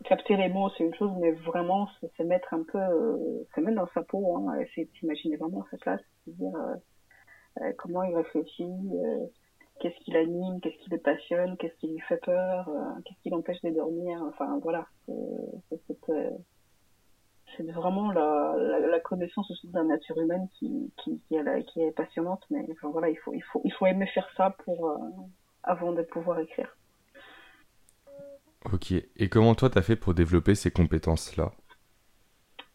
Capter 0.04 0.36
les 0.36 0.48
mots 0.48 0.70
c'est 0.76 0.84
une 0.84 0.94
chose, 0.94 1.12
mais 1.20 1.32
vraiment 1.32 1.88
se 2.16 2.22
mettre 2.22 2.54
un 2.54 2.62
peu, 2.64 2.78
euh, 2.78 3.44
se 3.54 3.60
mettre 3.60 3.76
dans 3.76 3.88
sa 3.94 4.02
peau, 4.02 4.36
hein, 4.36 4.58
de 4.58 4.88
s'imaginer 4.98 5.36
vraiment 5.36 5.62
à 5.62 5.66
sa 5.70 5.76
place, 5.78 6.00
dire 6.26 6.54
euh, 6.54 6.74
euh, 7.60 7.72
comment 7.78 8.02
il 8.02 8.16
réfléchit, 8.16 8.72
qu'est-ce 9.80 9.98
qui 10.04 10.12
l'anime, 10.12 10.60
qu'est-ce 10.60 10.78
qui 10.78 10.90
le 10.90 10.98
passionne, 10.98 11.56
qu'est-ce 11.56 11.74
qui 11.76 11.88
lui 11.88 12.00
fait 12.00 12.20
peur, 12.24 12.70
qu'est-ce 13.04 13.20
qui 13.22 13.30
l'empêche 13.30 13.60
de 13.62 13.70
dormir, 13.70 14.22
enfin 14.28 14.58
voilà, 14.62 14.86
c'est 15.06 15.82
c'est 17.56 17.70
vraiment 17.70 18.10
la, 18.12 19.00
connaissance 19.00 19.50
aussi 19.50 19.68
de 19.68 19.74
la 19.74 19.84
nature 19.84 20.18
humaine 20.18 20.48
qui, 20.58 20.90
est, 21.30 21.90
passionnante. 21.92 22.44
Mais 22.50 22.66
voilà, 22.82 23.08
il 23.10 23.18
faut, 23.18 23.34
il, 23.34 23.72
faut, 23.72 23.86
aimer 23.86 24.06
faire 24.06 24.28
ça 24.36 24.54
pour, 24.64 24.88
euh, 24.88 24.96
avant 25.62 25.92
de 25.92 26.02
pouvoir 26.02 26.40
écrire. 26.40 26.76
Ok. 28.72 28.92
Et 28.92 29.28
comment 29.28 29.54
toi, 29.54 29.70
tu 29.70 29.78
as 29.78 29.82
fait 29.82 29.96
pour 29.96 30.14
développer 30.14 30.54
ces 30.54 30.70
compétences-là? 30.70 31.52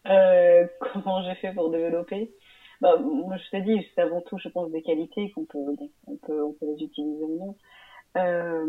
Euh, 0.06 0.66
Comment 0.80 1.22
j'ai 1.22 1.34
fait 1.36 1.52
pour 1.52 1.70
développer? 1.70 2.34
Bah, 2.80 2.96
Moi, 2.98 3.36
je 3.36 3.50
t'ai 3.50 3.62
dit, 3.62 3.86
c'est 3.94 4.02
avant 4.02 4.20
tout, 4.22 4.38
je 4.38 4.48
pense, 4.48 4.70
des 4.70 4.82
qualités 4.82 5.30
qu'on 5.32 5.44
peut, 5.44 5.58
on 6.06 6.16
peut, 6.16 6.42
on 6.42 6.52
peut 6.52 6.66
les 6.66 6.84
utiliser 6.84 7.24
ou 7.24 7.38
non. 7.38 7.56
Euh, 8.16 8.66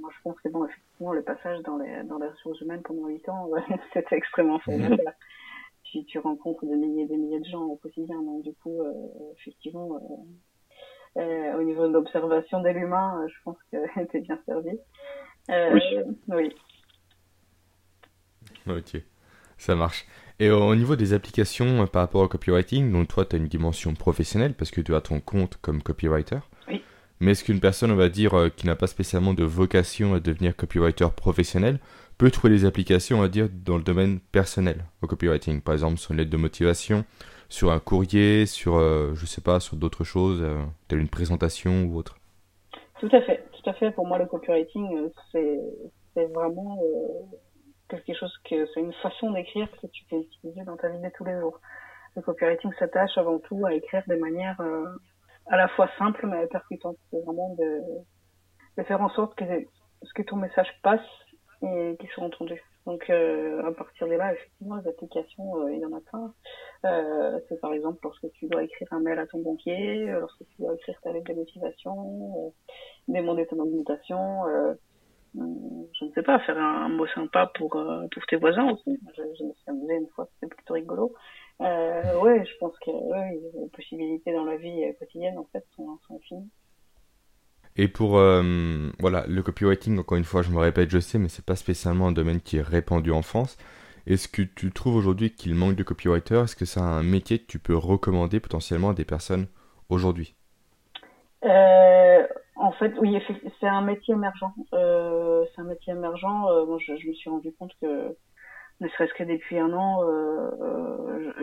moi, 0.00 0.10
je 0.14 0.22
pense 0.22 0.40
que 0.40 0.48
bon, 0.48 0.66
effectivement, 0.66 1.12
le 1.12 1.22
passage 1.22 1.62
dans 1.62 1.78
les, 1.78 2.02
dans 2.04 2.18
les 2.18 2.28
ressources 2.28 2.60
humaines 2.60 2.82
pendant 2.82 3.06
8 3.06 3.28
ans, 3.28 3.50
c'était 3.92 4.16
extrêmement 4.16 4.58
formidable 4.58 5.14
tu, 5.92 6.04
tu 6.04 6.18
rencontres 6.18 6.64
des 6.66 6.76
milliers 6.76 7.02
et 7.02 7.06
des 7.06 7.16
milliers 7.16 7.40
de 7.40 7.44
gens 7.44 7.62
au 7.62 7.76
quotidien. 7.76 8.20
Donc 8.22 8.42
du 8.42 8.54
coup, 8.54 8.80
euh, 8.82 8.92
effectivement, 9.38 10.00
euh, 11.18 11.58
au 11.58 11.62
niveau 11.62 11.86
de 11.86 11.92
l'observation 11.92 12.60
de 12.62 12.70
l'humain, 12.70 13.26
je 13.28 13.34
pense 13.44 13.58
que 13.70 13.76
tu 14.10 14.16
es 14.16 14.20
bien 14.20 14.38
servi. 14.46 14.78
Oui. 15.48 15.82
oui. 16.28 16.54
Ok, 18.68 19.00
ça 19.58 19.74
marche. 19.74 20.06
Et 20.38 20.50
au 20.50 20.74
niveau 20.74 20.96
des 20.96 21.12
applications 21.12 21.86
par 21.86 22.02
rapport 22.02 22.22
au 22.22 22.28
copywriting, 22.28 22.92
donc 22.92 23.08
toi, 23.08 23.24
tu 23.24 23.36
as 23.36 23.38
une 23.38 23.48
dimension 23.48 23.94
professionnelle 23.94 24.54
parce 24.54 24.70
que 24.70 24.80
tu 24.80 24.94
as 24.94 25.00
ton 25.00 25.20
compte 25.20 25.58
comme 25.60 25.82
copywriter. 25.82 26.38
Oui. 26.68 26.82
Mais 27.20 27.32
est-ce 27.32 27.44
qu'une 27.44 27.60
personne, 27.60 27.92
on 27.92 27.96
va 27.96 28.08
dire, 28.08 28.50
qui 28.56 28.66
n'a 28.66 28.74
pas 28.74 28.86
spécialement 28.88 29.34
de 29.34 29.44
vocation 29.44 30.14
à 30.14 30.20
devenir 30.20 30.56
copywriter 30.56 31.06
professionnel, 31.14 31.78
peut 32.18 32.30
trouver 32.30 32.54
des 32.54 32.64
applications, 32.64 33.18
on 33.18 33.22
va 33.22 33.28
dire, 33.28 33.48
dans 33.52 33.76
le 33.76 33.82
domaine 33.82 34.20
personnel 34.32 34.84
au 35.02 35.06
copywriting? 35.06 35.60
Par 35.60 35.74
exemple, 35.74 35.98
sur 35.98 36.12
une 36.12 36.18
lettre 36.18 36.30
de 36.30 36.36
motivation, 36.36 37.04
sur 37.48 37.70
un 37.70 37.78
courrier, 37.78 38.46
sur, 38.46 38.76
euh, 38.76 39.12
je 39.14 39.26
sais 39.26 39.40
pas, 39.40 39.60
sur 39.60 39.76
d'autres 39.76 40.04
choses, 40.04 40.40
euh, 40.40 40.62
telle 40.88 41.00
une 41.00 41.08
présentation 41.08 41.84
ou 41.84 41.96
autre? 41.96 42.16
Tout 42.98 43.10
à 43.12 43.20
fait, 43.22 43.44
tout 43.62 43.70
à 43.70 43.72
fait. 43.74 43.90
Pour 43.92 44.06
moi, 44.06 44.18
le 44.18 44.26
copywriting, 44.26 44.96
euh, 44.96 45.10
c'est, 46.14 46.26
vraiment 46.34 46.78
quelque 47.88 48.14
chose 48.14 48.32
que 48.48 48.66
c'est 48.72 48.80
une 48.80 48.92
façon 48.94 49.32
d'écrire 49.32 49.68
que 49.80 49.86
tu 49.86 50.04
peux 50.10 50.16
utiliser 50.16 50.62
dans 50.64 50.76
ta 50.76 50.88
vie 50.88 51.00
de 51.00 51.10
tous 51.16 51.24
les 51.24 51.38
jours. 51.40 51.58
Le 52.16 52.22
copywriting 52.22 52.72
s'attache 52.78 53.16
avant 53.16 53.38
tout 53.38 53.64
à 53.64 53.74
écrire 53.74 54.02
de 54.06 54.16
manière 54.16 54.60
à 55.46 55.56
la 55.56 55.68
fois 55.68 55.88
simple 55.98 56.26
mais 56.26 56.46
percutante. 56.48 56.96
C'est 57.10 57.20
vraiment 57.24 57.54
de, 57.54 57.80
de 58.76 58.82
faire 58.82 59.00
en 59.00 59.08
sorte 59.10 59.34
que 59.34 59.44
que 60.14 60.22
ton 60.22 60.36
message 60.36 60.68
passe 60.82 61.00
et 61.62 61.96
qui 61.98 62.06
sont 62.08 62.22
entendus. 62.22 62.62
Donc 62.86 63.08
euh, 63.10 63.62
à 63.64 63.72
partir 63.72 64.08
de 64.08 64.14
là, 64.14 64.32
effectivement, 64.32 64.76
les 64.76 64.88
applications, 64.88 65.62
euh, 65.62 65.72
il 65.72 65.80
y 65.80 65.86
en 65.86 65.92
a 65.92 66.00
plein. 66.00 66.34
Euh, 66.84 67.38
c'est 67.48 67.60
par 67.60 67.72
exemple 67.72 68.00
lorsque 68.02 68.30
tu 68.32 68.48
dois 68.48 68.64
écrire 68.64 68.88
un 68.90 69.00
mail 69.00 69.18
à 69.18 69.26
ton 69.26 69.38
banquier, 69.40 70.10
euh, 70.10 70.20
lorsque 70.20 70.44
tu 70.48 70.62
dois 70.62 70.74
écrire 70.74 71.00
ta 71.02 71.12
lettre 71.12 71.30
de 71.32 71.34
motivation, 71.34 72.48
euh, 72.48 72.50
demander 73.06 73.46
ton 73.46 73.60
augmentation, 73.60 74.42
hum, 75.36 75.86
je 75.92 76.04
ne 76.06 76.12
sais 76.12 76.22
pas, 76.22 76.40
faire 76.40 76.58
un, 76.58 76.88
mot 76.88 77.06
sympa 77.06 77.50
pour, 77.54 77.70
pour 77.70 78.26
tes 78.28 78.36
voisins 78.36 78.68
aussi. 78.72 79.00
Je, 79.16 79.22
je, 79.38 79.44
me 79.44 79.52
suis 79.52 79.70
amusée 79.70 79.94
une 79.94 80.08
fois, 80.08 80.28
c'était 80.34 80.52
plutôt 80.52 80.74
rigolo. 80.74 81.14
Euh, 81.60 82.20
ouais, 82.20 82.44
je 82.44 82.58
pense 82.58 82.76
que 82.80 82.90
les 82.90 83.68
possibilités 83.70 84.32
dans 84.32 84.44
la 84.44 84.56
vie 84.56 84.82
quotidienne 84.98 85.38
en 85.38 85.44
fait 85.52 85.64
sont, 85.76 85.98
sont 86.08 86.16
infinies. 86.16 86.50
Et 87.76 87.88
pour 87.88 88.18
euh, 88.18 88.90
voilà, 88.98 89.24
le 89.26 89.42
copywriting, 89.42 89.98
encore 89.98 90.18
une 90.18 90.24
fois, 90.24 90.42
je 90.42 90.50
me 90.50 90.58
répète, 90.58 90.90
je 90.90 90.98
sais, 90.98 91.18
mais 91.18 91.28
c'est 91.28 91.44
pas 91.44 91.56
spécialement 91.56 92.08
un 92.08 92.12
domaine 92.12 92.40
qui 92.40 92.58
est 92.58 92.62
répandu 92.62 93.10
en 93.10 93.22
France. 93.22 93.56
Est-ce 94.06 94.28
que 94.28 94.42
tu 94.42 94.72
trouves 94.72 94.96
aujourd'hui 94.96 95.30
qu'il 95.30 95.54
manque 95.54 95.76
de 95.76 95.82
copywriters? 95.82 96.44
Est-ce 96.44 96.56
que 96.56 96.64
c'est 96.64 96.80
un 96.80 97.02
métier 97.02 97.38
que 97.38 97.46
tu 97.46 97.58
peux 97.58 97.76
recommander 97.76 98.40
potentiellement 98.40 98.90
à 98.90 98.94
des 98.94 99.04
personnes 99.04 99.46
aujourd'hui? 99.88 100.34
Euh, 101.44 102.26
En 102.56 102.72
fait, 102.72 102.92
oui, 103.00 103.16
c'est 103.60 103.68
un 103.68 103.82
métier 103.82 104.14
émergent. 104.14 104.52
Euh, 104.74 105.44
c'est 105.54 105.62
un 105.62 105.64
métier 105.64 105.92
émergent. 105.92 106.66
Moi, 106.66 106.78
je, 106.84 106.92
me 106.92 107.14
suis 107.14 107.30
rendu 107.30 107.52
compte 107.52 107.72
que, 107.80 108.16
ne 108.80 108.88
serait-ce 108.88 109.14
que 109.14 109.24
depuis 109.24 109.58
un 109.58 109.72
an, 109.72 110.02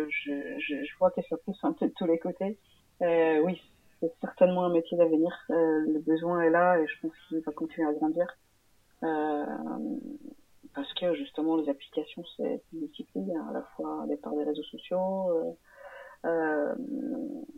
je, 0.09 0.31
je, 0.59 0.83
je, 0.83 0.97
vois 0.99 1.11
que 1.11 1.21
ça 1.29 1.37
pousse 1.45 1.59
un 1.63 1.73
peu 1.73 1.87
de 1.87 1.93
tous 1.97 2.05
les 2.05 2.19
côtés. 2.19 2.57
oui, 3.01 3.61
c'est 3.99 4.11
certainement 4.21 4.65
un 4.65 4.69
métier 4.69 4.97
d'avenir. 4.97 5.31
Euh, 5.49 5.85
le 5.87 5.99
besoin 5.99 6.41
est 6.41 6.49
là 6.49 6.79
et 6.79 6.87
je 6.87 7.01
pense 7.01 7.11
qu'il 7.27 7.39
va 7.39 7.51
continuer 7.51 7.87
à 7.87 7.93
grandir. 7.93 8.27
Euh, 9.03 9.45
parce 10.75 10.93
que 10.93 11.13
justement 11.15 11.55
les 11.55 11.69
applications 11.69 12.23
c'est 12.35 12.61
multiplie 12.73 13.33
hein, 13.33 13.47
à 13.49 13.53
la 13.53 13.61
fois 13.75 14.05
des 14.07 14.17
par 14.17 14.33
des 14.33 14.43
réseaux 14.43 14.63
sociaux, 14.63 15.31
euh, 15.31 15.53
euh, 16.25 16.75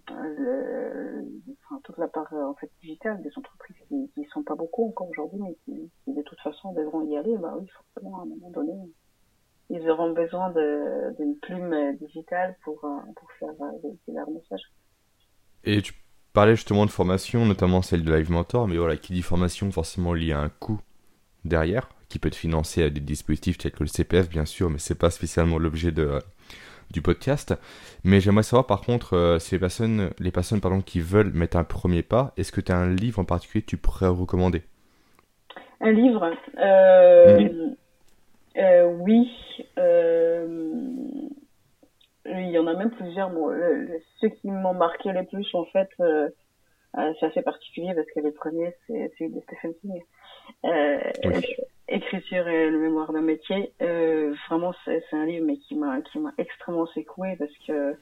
le, 0.07 1.25
enfin, 1.63 1.81
toute 1.83 1.97
la 1.97 2.07
part 2.07 2.31
en 2.31 2.53
fait 2.55 2.69
digitale 2.81 3.21
des 3.23 3.31
entreprises 3.35 3.75
qui, 3.87 4.11
qui 4.13 4.25
sont 4.25 4.43
pas 4.43 4.53
beaucoup 4.53 4.87
encore 4.89 5.09
aujourd'hui 5.09 5.39
mais 5.41 5.55
qui, 5.65 5.89
qui, 6.03 6.13
de 6.13 6.21
toute 6.21 6.39
façon 6.41 6.73
devront 6.73 7.01
y 7.07 7.17
aller. 7.17 7.35
Bah 7.37 7.55
oui, 7.59 7.67
forcément 7.69 8.19
à 8.19 8.21
un 8.21 8.25
moment 8.25 8.51
donné 8.51 8.73
ils 9.71 9.89
auront 9.89 10.11
besoin 10.11 10.51
d'une 11.17 11.37
plume 11.37 11.97
digitale 11.97 12.55
pour 12.63 12.81
pour 13.15 13.31
faire 13.39 13.53
véhiculer 13.81 14.17
leur 14.17 14.29
message. 14.29 14.61
Et 15.63 15.81
tu 15.81 15.93
parlais 16.33 16.55
justement 16.55 16.85
de 16.85 16.91
formation, 16.91 17.45
notamment 17.45 17.81
celle 17.81 18.03
de 18.03 18.13
Live 18.13 18.31
Mentor, 18.31 18.67
mais 18.67 18.77
voilà, 18.77 18.97
qui 18.97 19.13
dit 19.13 19.21
formation 19.21 19.71
forcément 19.71 20.13
lié 20.13 20.33
à 20.33 20.39
un 20.39 20.49
coût 20.49 20.79
derrière, 21.45 21.89
qui 22.09 22.19
peut 22.19 22.27
être 22.27 22.35
financé 22.35 22.83
à 22.83 22.89
des 22.89 22.99
dispositifs 22.99 23.57
tels 23.57 23.71
que 23.71 23.83
le 23.83 23.87
CPF 23.87 24.29
bien 24.29 24.45
sûr, 24.45 24.69
mais 24.69 24.79
c'est 24.79 24.95
pas 24.95 25.09
spécialement 25.09 25.57
l'objet 25.57 25.91
de 25.91 26.19
du 26.91 27.01
podcast. 27.01 27.55
Mais 28.03 28.19
j'aimerais 28.19 28.43
savoir 28.43 28.67
par 28.67 28.81
contre 28.81 29.15
euh, 29.15 29.39
si 29.39 29.55
les 29.55 29.59
personnes, 29.59 30.09
les 30.19 30.31
personnes 30.31 30.61
pardon, 30.61 30.81
qui 30.81 30.99
veulent 30.99 31.31
mettre 31.31 31.57
un 31.57 31.63
premier 31.63 32.03
pas, 32.03 32.33
est-ce 32.37 32.51
que 32.51 32.61
tu 32.61 32.71
as 32.71 32.77
un 32.77 32.93
livre 32.93 33.19
en 33.19 33.25
particulier 33.25 33.61
que 33.61 33.69
tu 33.69 33.77
pourrais 33.77 34.07
recommander? 34.07 34.63
Un 35.79 35.91
livre 35.91 36.31
euh, 36.59 37.49
euh, 38.57 38.83
Oui. 38.99 39.31
Il 42.25 42.49
y 42.49 42.59
en 42.59 42.67
a 42.67 42.73
même 42.73 42.91
plusieurs. 42.91 43.29
Bon, 43.29 43.49
ceux 44.19 44.29
qui 44.29 44.49
m'ont 44.49 44.73
marqué 44.73 45.11
le 45.11 45.25
plus, 45.25 45.47
en 45.53 45.65
fait, 45.65 45.89
c'est 45.97 47.25
assez 47.25 47.41
particulier 47.41 47.93
parce 47.95 48.07
que 48.13 48.19
le 48.19 48.31
premier, 48.31 48.73
c'est 48.87 49.11
celui 49.17 49.31
de 49.31 49.41
Stephen 49.41 49.73
King. 49.81 50.01
Écriture 51.91 52.47
et 52.47 52.69
le 52.69 52.79
mémoire 52.79 53.11
d'un 53.11 53.21
métier. 53.21 53.73
Euh, 53.81 54.33
vraiment, 54.47 54.73
c'est 54.85 55.03
un 55.11 55.25
livre 55.25 55.45
mais 55.45 55.57
qui 55.57 55.75
m'a 55.75 56.01
qui 56.01 56.19
m'a 56.19 56.31
extrêmement 56.37 56.85
secoué 56.87 57.35
parce 57.37 57.51
que 57.67 57.97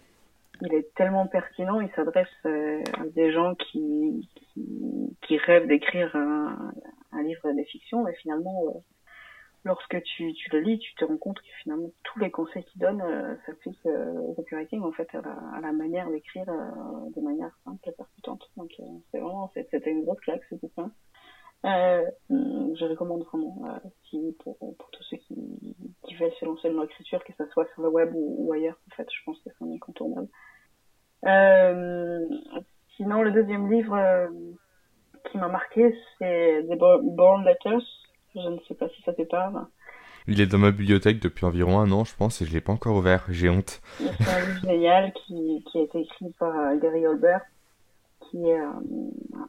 il 0.62 0.74
est 0.76 0.94
tellement 0.94 1.26
pertinent. 1.26 1.82
Il 1.82 1.90
s'adresse 1.96 2.28
euh, 2.46 2.84
à 3.00 3.06
des 3.08 3.32
gens 3.32 3.56
qui 3.56 4.30
qui, 4.54 5.18
qui 5.24 5.38
rêvent 5.38 5.68
d'écrire 5.68 6.16
un, 6.16 6.72
un, 7.14 7.24
livre 7.24 7.52
de 7.52 7.64
fiction, 7.64 8.04
mais 8.04 8.14
finalement, 8.22 8.64
euh, 8.68 8.80
lorsque 9.64 10.02
tu, 10.04 10.34
tu 10.34 10.50
le 10.52 10.60
lis, 10.60 10.80
tu 10.80 10.96
te 10.96 11.06
rends 11.06 11.18
compte 11.18 11.40
que 11.40 11.52
finalement 11.64 11.92
tous 12.04 12.20
les 12.20 12.32
conseils 12.32 12.64
qu'il 12.66 12.82
donne 12.82 13.02
euh, 13.02 13.36
s'appliquent 13.46 13.86
au 13.86 14.34
copywriting 14.34 14.82
en 14.82 14.92
fait 14.92 15.08
à 15.14 15.22
la, 15.22 15.38
à 15.56 15.62
la 15.62 15.72
manière 15.72 16.10
d'écrire 16.10 16.46
de 16.46 17.22
manière 17.22 17.52
simple 17.64 17.90
et 17.90 17.92
percutante. 17.92 18.50
Donc 18.58 18.72
c'est 19.12 19.20
vraiment 19.20 19.52
c'était 19.54 19.92
une 19.92 20.04
grosse 20.04 20.20
claque 20.22 20.44
ce 20.50 20.56
bouquin. 20.56 20.92
Euh, 21.66 22.06
je 22.30 22.86
recommande 22.86 23.24
vraiment 23.24 23.62
euh, 23.66 23.90
si, 24.10 24.36
pour, 24.44 24.58
pour 24.58 24.90
tous 24.92 25.04
ceux 25.04 25.18
qui, 25.18 25.36
qui 26.04 26.16
veulent 26.16 26.32
se 26.40 26.46
lancer 26.46 26.70
dans 26.70 26.82
l'écriture, 26.82 27.24
que 27.26 27.34
ce 27.38 27.46
soit 27.48 27.68
sur 27.74 27.82
le 27.82 27.90
web 27.90 28.12
ou, 28.14 28.52
ailleurs. 28.54 28.80
En 28.92 28.96
fait, 28.96 29.08
je 29.12 29.24
pense 29.26 29.38
que 29.40 29.50
c'est 29.50 29.66
un 29.66 29.72
incontournable. 29.72 30.30
Euh, 31.26 32.26
sinon, 32.96 33.22
le 33.22 33.32
deuxième 33.32 33.70
livre 33.70 33.94
euh, 33.94 34.30
qui 35.30 35.38
m'a 35.38 35.50
marqué, 35.50 35.94
c'est 36.18 36.66
The 36.70 36.78
Born 36.78 37.44
Letters. 37.44 37.86
Je 38.36 38.48
ne 38.48 38.60
sais 38.68 38.76
pas 38.76 38.88
si 38.90 39.02
ça 39.04 39.14
te 39.14 39.24
parle. 39.24 39.66
Il 40.28 40.42
est 40.42 40.48
dans 40.48 40.58
ma 40.58 40.72
bibliothèque 40.72 41.20
depuis 41.20 41.46
environ 41.46 41.80
un 41.80 41.92
an, 41.92 42.04
je 42.04 42.16
pense, 42.16 42.42
et 42.42 42.46
je 42.46 42.54
l'ai 42.54 42.62
pas 42.62 42.74
encore 42.74 42.96
ouvert. 42.96 43.26
J'ai 43.30 43.50
honte. 43.50 43.82
C'est 43.98 44.30
un 44.30 44.46
livre 44.46 44.62
génial 44.62 45.14
qui, 45.14 45.64
qui 45.72 45.80
a 45.80 45.82
été 45.82 46.02
écrit 46.02 46.32
par 46.38 46.56
euh, 46.58 46.78
Gary 46.78 47.08
Holbert 47.08 47.42
qui 48.30 48.48
est 48.48 48.60
un, 48.60 48.82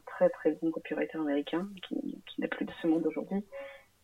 très 0.05 0.29
très 0.29 0.51
bon 0.61 0.71
copywriter 0.71 1.17
américain, 1.17 1.67
qui, 1.87 1.95
qui 2.27 2.41
n'est 2.41 2.47
plus 2.47 2.65
de 2.65 2.71
ce 2.81 2.87
monde 2.87 3.05
aujourd'hui. 3.05 3.43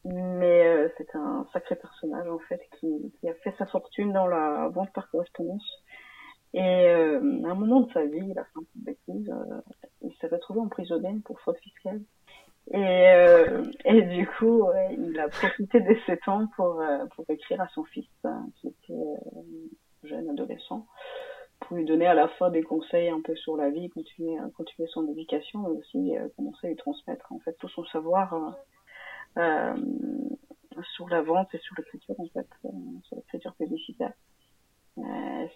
Mais 0.06 0.66
euh, 0.66 0.90
c'est 0.98 1.16
un 1.16 1.46
sacré 1.52 1.76
personnage 1.76 2.28
en 2.28 2.40
fait 2.40 2.62
qui, 2.80 3.12
qui, 3.20 3.30
a 3.30 3.34
fait 3.36 3.54
sa 3.58 3.66
fortune 3.66 4.14
dans 4.14 4.28
la 4.28 4.70
vente 4.70 4.92
par 4.94 5.10
correspondance. 5.10 5.66
Et 6.54 6.62
euh, 6.62 7.20
à 7.46 7.50
un 7.50 7.56
moment 7.56 7.82
de 7.82 7.92
sa 7.92 8.06
vie, 8.06 8.24
il 8.24 8.40
a 8.40 8.44
fait 8.44 8.58
un 8.58 8.62
peu 8.62 8.80
de 8.80 8.86
bêtise. 8.86 9.30
Euh, 9.30 9.62
il 10.02 10.14
s'est 10.22 10.28
retrouvé 10.28 10.60
emprisonné 10.62 11.20
pour 11.26 11.40
fraude 11.42 11.58
fiscale. 11.58 12.02
Et, 12.72 12.76
euh, 12.76 13.64
et 13.86 14.02
du 14.02 14.28
coup, 14.28 14.68
il 14.92 15.18
a 15.20 15.30
profité 15.30 15.80
de 15.80 15.96
ce 16.06 16.12
temps 16.26 16.48
pour, 16.56 16.84
pour 17.16 17.26
écrire 17.30 17.62
à 17.62 17.68
son 17.70 17.84
fils, 17.86 18.08
qui 18.56 18.68
était 18.68 19.18
jeune 20.04 20.30
adolescent, 20.30 20.86
pour 21.60 21.78
lui 21.78 21.86
donner 21.86 22.06
à 22.06 22.14
la 22.14 22.28
fois 22.28 22.50
des 22.50 22.64
conseils 22.64 23.10
un 23.10 23.22
peu 23.22 23.36
sur 23.36 23.58
la 23.58 23.70
vie, 23.70 23.90
continuer, 23.90 24.38
continuer 24.56 24.88
son 24.90 25.08
éducation, 25.08 25.60
mais 25.60 25.80
aussi 25.80 26.18
euh, 26.18 26.28
commencer 26.36 26.68
à 26.68 26.70
lui 26.70 26.76
transmettre 26.76 27.32
en 27.32 27.40
fait 27.40 27.54
tout 27.60 27.70
son 27.70 27.86
savoir 27.86 28.34
euh, 28.34 28.52
euh 29.38 29.76
sur 30.96 31.10
la 31.10 31.24
vente 31.24 31.54
et 31.56 31.58
sur 31.58 31.74
l'écriture 31.76 32.14
en 32.20 32.28
fait, 32.28 32.48
euh, 32.66 32.70
sur 33.04 33.16
l'écriture 33.16 33.56
publicitaire. 33.56 34.14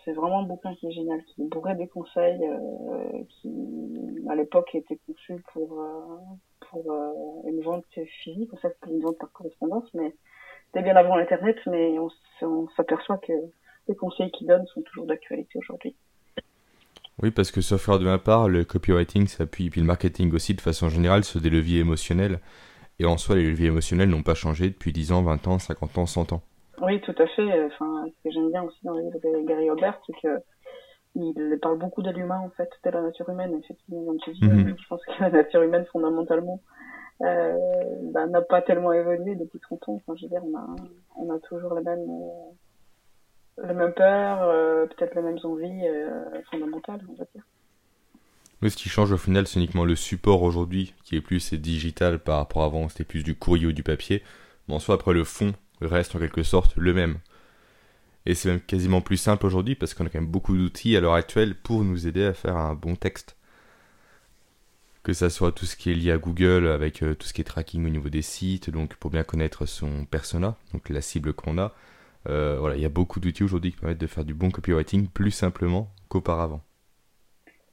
C'est 0.06 0.14
vraiment 0.14 0.40
un 0.40 0.44
bouquin 0.44 0.76
qui 0.76 0.88
est 0.88 0.92
génial, 0.92 1.24
qui 1.26 1.44
bourrait 1.44 1.76
des 1.76 1.88
conseils 1.88 2.40
qui 3.30 3.50
à 4.30 4.36
l'époque 4.36 4.74
était 4.76 5.00
conçu 5.08 5.42
pour 5.54 5.84
pour 6.70 6.94
une 7.48 7.62
vente 7.62 7.86
physique, 8.24 8.54
en 8.54 8.58
fait 8.58 8.78
pour 8.82 8.94
une 8.94 9.02
vente 9.02 9.18
par 9.18 9.32
correspondance, 9.32 9.90
mais 9.94 10.14
c'était 10.72 10.84
bien 10.84 10.96
avant 10.96 11.18
l'internet, 11.18 11.58
mais 11.68 11.98
on, 12.42 12.68
s'aperçoit 12.78 13.18
que 13.18 13.34
les 13.90 13.96
conseils 13.96 14.32
qu'ils 14.32 14.48
donnent 14.48 14.66
sont 14.68 14.82
toujours 14.84 15.06
d'actualité 15.06 15.60
aujourd'hui. 15.60 15.96
Oui, 17.22 17.30
parce 17.30 17.52
que 17.52 17.60
sauf 17.60 17.86
faire 17.86 18.00
de 18.00 18.06
ma 18.06 18.18
part, 18.18 18.48
le 18.48 18.64
copywriting 18.64 19.28
s'appuie, 19.28 19.70
puis 19.70 19.82
le 19.82 19.88
marketing 19.88 20.34
aussi 20.34 20.54
de 20.54 20.62
façon 20.62 20.88
générale, 20.88 21.26
sur 21.26 21.42
des 21.42 21.50
leviers 21.50 21.80
émotionnels. 21.80 22.40
Et 23.00 23.06
en 23.06 23.18
soi, 23.18 23.36
les 23.36 23.50
leviers 23.50 23.68
émotionnels 23.68 24.10
n'ont 24.10 24.24
pas 24.24 24.34
changé 24.34 24.70
depuis 24.70 24.94
10 24.94 25.12
ans, 25.12 25.24
20 25.24 25.48
ans, 25.48 25.60
50 25.60 25.98
ans, 25.98 26.06
100 26.06 26.34
ans. 26.34 26.42
Oui, 26.80 27.02
tout 27.02 27.16
à 27.18 27.28
fait. 27.28 27.66
Enfin, 27.66 28.06
ce 28.08 28.24
que 28.24 28.34
j'aime 28.34 28.50
bien 28.52 28.64
aussi 28.64 28.80
dans 28.84 28.94
le 28.94 29.02
livre 29.02 29.20
de 29.20 29.48
Gary 29.48 29.70
Aubert, 29.70 30.00
c'est 30.08 30.14
que 30.22 30.42
il 31.16 31.60
parle 31.62 31.78
beaucoup 31.78 32.02
de 32.02 32.12
l'humain, 32.12 32.40
en 32.40 32.50
fait, 32.52 32.70
de 32.86 32.90
la 32.90 33.02
nature 33.02 33.30
humaine. 33.30 33.60
Effectivement, 33.64 34.06
comme 34.06 34.20
tu 34.20 34.32
dis, 34.32 34.46
mhm. 34.46 34.76
je 34.80 34.88
pense 34.88 35.02
que 35.06 35.12
la 35.22 35.30
nature 35.30 35.62
humaine, 35.62 35.86
fondamentalement, 35.92 36.62
euh, 37.22 37.58
bah, 38.14 38.26
n'a 38.28 38.42
pas 38.42 38.62
tellement 38.62 38.94
évolué 38.94 39.36
depuis 39.36 39.60
30 39.60 39.90
ans. 39.90 39.94
Enfin, 39.96 40.18
je 40.18 40.24
veux 40.24 40.30
dire, 40.30 40.42
on 40.44 40.58
a, 40.58 40.76
on 41.18 41.36
a 41.36 41.40
toujours 41.40 41.74
la 41.74 41.82
même, 41.82 42.00
euh, 42.00 43.68
la 43.68 43.74
même 43.74 43.94
peur, 43.94 44.42
euh, 44.42 44.86
peut-être 44.88 45.16
les 45.16 45.22
mêmes 45.22 45.40
envies 45.44 45.84
fondamentales, 46.50 47.02
on 47.10 47.14
va 47.14 47.26
dire. 47.34 47.44
Mais 48.62 48.70
ce 48.70 48.78
qui 48.78 48.90
change 48.90 49.12
au 49.12 49.18
final, 49.18 49.48
c'est 49.48 49.60
uniquement 49.60 49.86
le 49.86 49.96
support 49.96 50.44
aujourd'hui, 50.44 50.94
qui 51.04 51.16
est 51.16 51.22
plus 51.22 51.54
digital 51.54 52.20
par 52.20 52.38
rapport 52.38 52.62
à 52.62 52.66
avant, 52.66 52.90
c'était 52.90 53.04
plus 53.04 53.24
du 53.24 53.36
courrier 53.36 53.68
ou 53.68 53.74
du 53.74 53.84
papier. 53.84 54.24
Mais 54.68 54.76
en 54.76 54.80
soi, 54.80 54.96
après, 54.96 55.14
le 55.14 55.24
fond 55.24 55.54
reste 55.82 56.16
en 56.16 56.20
quelque 56.20 56.44
sorte 56.44 56.76
le 56.78 56.94
même. 56.94 57.18
Et 58.26 58.36
c'est 58.36 58.50
même 58.50 58.62
quasiment 58.62 59.02
plus 59.02 59.18
simple 59.18 59.46
aujourd'hui 59.46 59.76
parce 59.76 59.94
qu'on 59.94 60.06
a 60.06 60.10
quand 60.10 60.20
même 60.20 60.30
beaucoup 60.30 60.56
d'outils 60.56 60.96
à 60.96 61.02
l'heure 61.02 61.16
actuelle 61.16 61.56
pour 61.56 61.84
nous 61.84 62.08
aider 62.08 62.24
à 62.24 62.34
faire 62.34 62.58
un 62.58 62.76
bon 62.76 62.96
texte. 62.96 63.36
Que 65.04 65.14
ça 65.14 65.32
soit 65.32 65.52
tout 65.52 65.66
ce 65.66 65.76
qui 65.76 65.90
est 65.92 65.96
lié 65.96 66.12
à 66.12 66.20
Google 66.20 66.68
avec 66.68 67.02
euh, 67.02 67.16
tout 67.16 67.26
ce 67.26 67.34
qui 67.34 67.42
est 67.42 67.46
tracking 67.46 67.84
au 67.86 67.90
niveau 67.90 68.10
des 68.10 68.22
sites, 68.22 68.70
donc 68.70 68.96
pour 68.96 69.10
bien 69.10 69.24
connaître 69.24 69.66
son 69.66 70.06
persona, 70.06 70.56
donc 70.74 70.90
la 70.90 71.02
cible 71.02 71.34
qu'on 71.34 71.58
a, 71.58 71.74
euh, 72.30 72.58
voilà, 72.60 72.76
il 72.76 72.82
y 72.82 72.86
a 72.86 72.90
beaucoup 72.90 73.20
d'outils 73.20 73.44
aujourd'hui 73.44 73.72
qui 73.72 73.78
permettent 73.78 73.98
de 73.98 74.08
faire 74.08 74.26
du 74.26 74.36
bon 74.36 74.52
copywriting 74.52 75.08
plus 75.08 75.32
simplement 75.32 75.92
qu'auparavant. 76.08 76.62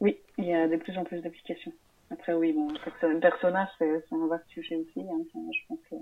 Oui, 0.01 0.17
il 0.39 0.47
y 0.47 0.55
a 0.55 0.67
de 0.69 0.77
plus 0.77 0.97
en 0.97 1.05
plus 1.05 1.21
d'applications. 1.21 1.73
Après, 2.11 2.33
oui, 2.33 2.53
bon, 2.53 2.69
un 3.03 3.21
personnage, 3.21 3.69
c'est 3.79 4.03
un 4.13 4.27
vaste 4.29 4.49
sujet 4.49 4.77
aussi. 4.77 5.01
Hein, 5.01 5.23
je 5.35 5.59
pense 5.69 5.79
que... 5.91 5.97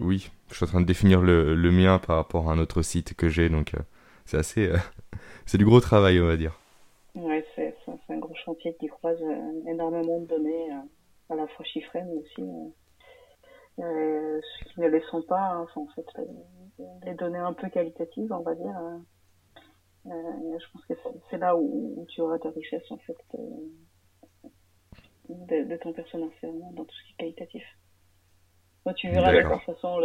Oui, 0.00 0.30
je 0.48 0.54
suis 0.54 0.64
en 0.64 0.68
train 0.68 0.80
de 0.80 0.86
définir 0.86 1.20
le, 1.20 1.54
le 1.54 1.70
mien 1.70 1.98
par 1.98 2.16
rapport 2.16 2.50
à 2.50 2.52
un 2.54 2.58
autre 2.58 2.82
site 2.82 3.14
que 3.14 3.28
j'ai, 3.28 3.48
donc 3.48 3.74
euh, 3.74 3.82
c'est 4.24 4.38
assez. 4.38 4.68
Euh, 4.68 4.76
c'est 5.46 5.58
du 5.58 5.64
gros 5.64 5.80
travail, 5.80 6.20
on 6.20 6.26
va 6.26 6.36
dire. 6.36 6.58
Ouais, 7.14 7.44
c'est 7.56 7.74
un 8.08 8.18
gros 8.18 8.34
chantier 8.44 8.76
qui 8.78 8.86
croise 8.86 9.18
énormément 9.66 10.20
de 10.20 10.26
données, 10.26 10.70
à 11.30 11.34
la 11.34 11.46
fois 11.48 11.64
chiffrées, 11.64 12.02
mais 12.04 12.14
aussi 12.14 12.42
ce 13.78 14.74
qui 14.74 14.80
ne 14.80 14.88
les 14.88 15.00
sont 15.10 15.22
pas. 15.22 15.40
Hein, 15.40 15.66
en 15.74 15.86
fait, 15.88 16.06
les 17.04 17.14
données 17.14 17.38
un 17.38 17.52
peu 17.52 17.68
qualitatives, 17.68 18.32
on 18.32 18.42
va 18.42 18.54
dire. 18.54 18.76
Euh, 18.76 18.98
euh, 20.06 20.58
je 20.58 20.64
pense 20.72 20.84
que 20.86 20.94
c'est 21.30 21.38
là 21.38 21.56
où, 21.56 22.06
tu 22.08 22.20
auras 22.20 22.38
ta 22.38 22.50
richesse, 22.50 22.90
en 22.90 22.98
fait, 22.98 23.16
de, 25.28 25.64
de, 25.64 25.76
ton 25.76 25.92
personnage, 25.92 26.30
vraiment 26.42 26.72
dans 26.72 26.84
tout 26.84 26.94
ce 26.94 27.06
qui 27.06 27.12
est 27.12 27.16
qualitatif. 27.16 27.64
Moi, 28.84 28.94
tu 28.94 29.10
verras 29.10 29.32
de 29.32 29.42
toute 29.42 29.62
façon 29.62 30.00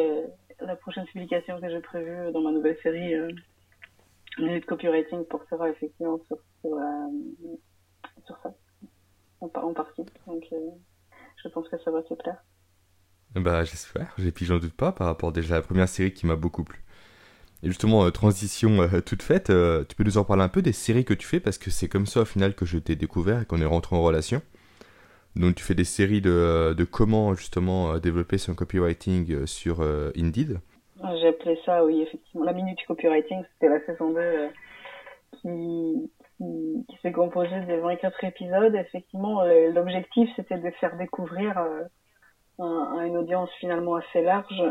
la 0.59 0.75
prochaine 0.75 1.05
publication 1.05 1.59
que 1.59 1.69
j'ai 1.69 1.79
prévue 1.79 2.31
dans 2.31 2.41
ma 2.41 2.51
nouvelle 2.51 2.77
série, 2.81 3.13
euh, 3.13 3.29
Minute 4.37 4.65
Copywriting, 4.65 5.25
portera 5.25 5.69
effectivement 5.69 6.19
sur, 6.27 6.37
sur, 6.61 6.77
sur 8.25 8.37
ça, 8.41 8.53
en, 9.41 9.49
en, 9.55 9.73
partie. 9.73 10.03
Donc, 10.27 10.45
je 11.43 11.49
pense 11.49 11.67
que 11.69 11.77
ça 11.79 11.91
va 11.91 12.01
te 12.03 12.13
plaire. 12.15 12.43
Bah 13.35 13.63
j'espère, 13.63 14.13
et 14.19 14.31
puis 14.31 14.45
j'en 14.45 14.59
doute 14.59 14.75
pas 14.75 14.91
par 14.91 15.07
rapport 15.07 15.31
déjà 15.31 15.55
à 15.55 15.57
la 15.57 15.63
première 15.63 15.89
série 15.89 16.13
qui 16.13 16.27
m'a 16.27 16.35
beaucoup 16.35 16.63
plu. 16.63 16.83
Et 17.63 17.67
justement, 17.67 18.05
euh, 18.05 18.11
transition 18.11 18.81
euh, 18.81 19.01
toute 19.01 19.23
faite, 19.23 19.49
euh, 19.49 19.85
tu 19.87 19.95
peux 19.95 20.03
nous 20.03 20.17
en 20.17 20.25
parler 20.25 20.43
un 20.43 20.49
peu 20.49 20.61
des 20.61 20.73
séries 20.73 21.05
que 21.05 21.13
tu 21.13 21.25
fais? 21.25 21.39
Parce 21.39 21.57
que 21.57 21.71
c'est 21.71 21.87
comme 21.87 22.05
ça 22.05 22.21
au 22.21 22.25
final 22.25 22.55
que 22.55 22.65
je 22.65 22.77
t'ai 22.77 22.95
découvert 22.95 23.41
et 23.41 23.45
qu'on 23.45 23.61
est 23.61 23.65
rentré 23.65 23.95
en 23.95 24.03
relation. 24.03 24.41
Donc 25.35 25.55
tu 25.55 25.63
fais 25.63 25.75
des 25.75 25.83
séries 25.83 26.21
de, 26.21 26.73
de 26.77 26.83
comment 26.83 27.33
justement 27.33 27.97
développer 27.97 28.37
son 28.37 28.53
copywriting 28.53 29.45
sur 29.45 29.81
Indeed? 30.15 30.59
J'ai 31.19 31.27
appelé 31.27 31.59
ça, 31.65 31.83
oui, 31.83 32.01
effectivement. 32.01 32.45
La 32.45 32.53
Minute 32.53 32.79
Copywriting, 32.87 33.43
c'était 33.53 33.73
la 33.73 33.83
saison 33.85 34.13
2 34.13 34.21
qui, 35.41 36.11
qui, 36.37 36.97
s'est 37.01 37.11
composée 37.11 37.59
de 37.61 37.75
24 37.81 38.23
épisodes. 38.23 38.75
Effectivement, 38.75 39.43
l'objectif 39.73 40.29
c'était 40.35 40.59
de 40.59 40.69
faire 40.79 40.95
découvrir 40.97 41.57
à 42.59 43.05
une 43.05 43.17
audience 43.17 43.49
finalement 43.59 43.95
assez 43.95 44.21
large 44.21 44.61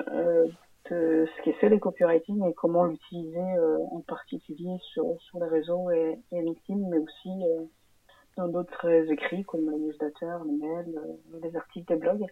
euh, 0.92 1.26
ce 1.36 1.42
qu'est 1.42 1.68
le 1.68 1.78
copywriting 1.78 2.46
et 2.46 2.54
comment 2.54 2.84
l'utiliser 2.84 3.38
euh, 3.38 3.78
en 3.92 4.00
particulier 4.00 4.76
sur, 4.92 5.04
sur 5.20 5.38
les 5.38 5.48
réseaux 5.48 5.90
et, 5.90 6.18
et 6.32 6.42
LinkedIn, 6.42 6.80
mais 6.90 6.98
aussi 6.98 7.30
euh, 7.44 7.64
dans 8.36 8.48
d'autres 8.48 9.10
écrits 9.10 9.44
comme 9.44 9.70
les 9.70 9.78
newsletters, 9.78 10.38
les 10.46 10.66
mails, 10.66 10.94
les 11.42 11.56
articles 11.56 11.92
des 11.92 11.98
blogs. 11.98 12.26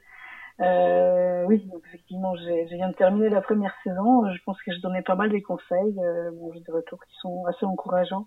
Euh, 0.60 1.44
oui, 1.46 1.66
donc 1.72 1.82
effectivement, 1.86 2.36
je 2.36 2.74
viens 2.74 2.88
de 2.88 2.94
terminer 2.94 3.28
la 3.30 3.40
première 3.40 3.74
saison. 3.82 4.30
Je 4.32 4.42
pense 4.44 4.60
que 4.62 4.72
je 4.72 4.80
donnais 4.80 5.02
pas 5.02 5.14
mal 5.14 5.30
des 5.30 5.42
conseils, 5.42 5.98
euh, 5.98 6.30
bon, 6.32 6.52
j'ai 6.52 6.60
des 6.60 6.72
retours 6.72 7.02
qui 7.06 7.16
sont 7.16 7.46
assez 7.46 7.64
encourageants. 7.64 8.26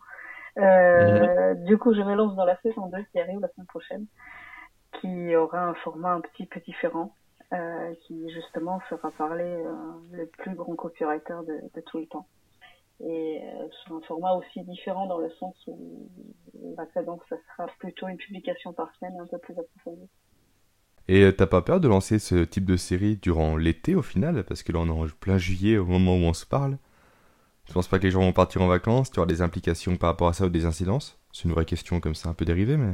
Euh, 0.58 1.54
mhm. 1.56 1.66
Du 1.66 1.78
coup, 1.78 1.94
je 1.94 2.02
me 2.02 2.16
lance 2.16 2.36
dans 2.36 2.46
la 2.46 2.58
saison 2.62 2.88
2 2.88 3.04
qui 3.12 3.20
arrive 3.20 3.40
la 3.40 3.50
semaine 3.50 3.68
prochaine, 3.68 4.06
qui 5.00 5.36
aura 5.36 5.66
un 5.66 5.74
format 5.76 6.14
un 6.14 6.22
petit 6.22 6.46
peu 6.46 6.60
différent, 6.60 7.14
euh, 7.54 7.94
qui 8.06 8.30
justement 8.32 8.80
fera 8.82 9.12
parler 9.12 9.44
euh, 9.44 9.72
le 10.12 10.26
plus 10.26 10.56
grand 10.56 10.76
copywriter 10.76 11.38
de, 11.48 11.62
de 11.74 11.82
tout 11.82 12.00
le 12.00 12.08
temps. 12.08 12.28
Et 13.00 13.42
euh, 13.42 13.68
sur 13.84 13.96
un 13.96 14.02
format 14.02 14.34
aussi 14.34 14.64
différent 14.64 15.08
dans 15.08 15.18
le 15.18 15.30
sens 15.40 15.56
où 15.68 16.10
ça 16.78 16.86
sera 16.96 17.68
plutôt 17.80 18.08
une 18.08 18.18
publication 18.18 18.74
par 18.74 18.94
semaine 18.96 19.20
un 19.20 19.28
peu 19.28 19.38
plus 19.40 19.54
approfondie. 19.58 20.10
Et 21.10 21.24
euh, 21.24 21.32
t'as 21.32 21.48
pas 21.48 21.62
peur 21.62 21.82
de 21.82 21.88
lancer 21.88 22.18
ce 22.18 22.44
type 22.44 22.66
de 22.66 22.78
série 22.78 23.18
durant 23.18 23.58
l'été 23.58 23.96
au 23.96 24.02
final? 24.02 24.44
Parce 24.46 24.64
que 24.64 24.72
là 24.72 24.80
on 24.80 24.88
est 24.88 24.92
en 24.92 25.08
plein 25.20 25.38
juillet 25.38 25.78
au 25.78 25.86
moment 25.86 26.16
où 26.16 26.22
on 26.22 26.34
se 26.34 26.46
parle. 26.46 26.78
Tu 27.66 27.74
penses 27.74 27.88
pas 27.88 27.98
que 27.98 28.04
les 28.04 28.12
gens 28.12 28.22
vont 28.22 28.34
partir 28.34 28.62
en 28.62 28.68
vacances? 28.68 29.12
Tu 29.12 29.20
auras 29.20 29.28
des 29.28 29.42
implications 29.42 29.96
par 29.98 30.12
rapport 30.12 30.28
à 30.28 30.34
ça 30.34 30.46
ou 30.46 30.50
des 30.50 30.66
incidences? 30.66 31.20
C'est 31.32 31.46
une 31.46 31.52
vraie 31.52 31.66
question 31.66 32.00
comme 32.00 32.16
ça 32.16 32.30
un 32.30 32.34
peu 32.34 32.46
dérivée 32.46 32.78
mais... 32.78 32.94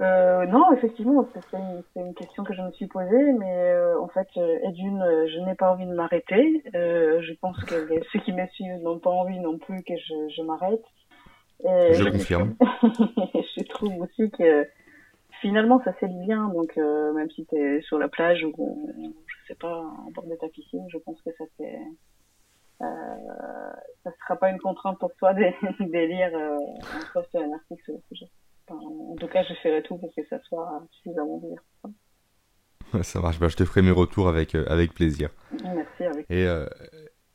Euh, 0.00 0.46
non, 0.46 0.72
effectivement, 0.72 1.28
c'est 1.32 1.56
une, 1.56 1.82
une, 1.94 2.14
question 2.14 2.42
que 2.42 2.52
je 2.52 2.62
me 2.62 2.72
suis 2.72 2.88
posée, 2.88 3.32
mais 3.38 3.72
euh, 3.72 4.00
en 4.00 4.08
fait, 4.08 4.26
euh, 4.36 4.58
et 4.64 4.72
d'une, 4.72 5.00
euh, 5.00 5.28
je 5.28 5.38
n'ai 5.40 5.54
pas 5.54 5.72
envie 5.72 5.86
de 5.86 5.94
m'arrêter. 5.94 6.62
je 6.72 7.32
pense 7.40 7.62
que 7.64 7.88
ceux 8.12 8.18
qui 8.20 8.32
me 8.32 8.46
suivent 8.48 8.82
n'ont 8.82 8.98
pas 8.98 9.10
envie 9.10 9.38
non 9.38 9.58
plus 9.58 9.82
que 9.84 9.94
je, 9.96 10.34
je 10.36 10.42
m'arrête. 10.42 10.84
Je 11.62 12.10
confirme. 12.10 12.56
je 12.60 13.64
trouve 13.64 14.00
aussi 14.00 14.30
que 14.32 14.66
finalement, 15.44 15.80
ça 15.84 15.92
du 16.06 16.26
bien. 16.26 16.48
Donc, 16.48 16.76
euh, 16.78 17.12
même 17.12 17.30
si 17.30 17.46
tu 17.46 17.56
es 17.56 17.82
sur 17.82 17.98
la 17.98 18.08
plage 18.08 18.44
ou, 18.44 18.92
je 19.26 19.46
sais 19.46 19.54
pas, 19.54 19.76
en 19.76 20.10
bord 20.10 20.26
de 20.26 20.34
ta 20.36 20.48
piscine, 20.48 20.86
je 20.88 20.98
pense 20.98 21.20
que 21.22 21.30
ça 21.36 21.44
fait. 21.58 21.78
Euh, 22.82 22.86
ça 24.02 24.10
sera 24.20 24.36
pas 24.36 24.50
une 24.50 24.58
contrainte 24.58 24.98
pour 24.98 25.14
toi 25.16 25.32
de, 25.32 25.42
de 25.80 26.06
lire 26.06 26.30
euh, 26.34 26.56
un 26.56 27.12
post 27.12 27.34
un 27.36 27.52
article 27.52 27.82
sur 27.84 27.94
le 27.94 28.00
sujet. 28.08 28.30
En 28.68 29.16
tout 29.16 29.28
cas, 29.28 29.42
je 29.44 29.54
ferai 29.54 29.82
tout 29.82 29.96
pour 29.96 30.14
que 30.14 30.22
ça 30.28 30.40
soit 30.44 30.86
suffisamment 30.92 31.38
bien. 31.38 31.92
Ça 33.02 33.20
marche, 33.20 33.38
bah, 33.38 33.48
je 33.48 33.56
te 33.56 33.64
ferai 33.64 33.82
mes 33.82 33.90
retours 33.90 34.28
avec, 34.28 34.54
euh, 34.54 34.64
avec 34.68 34.94
plaisir. 34.94 35.30
Merci. 35.62 36.04
Avec 36.04 36.26
et, 36.30 36.46
euh, 36.46 36.66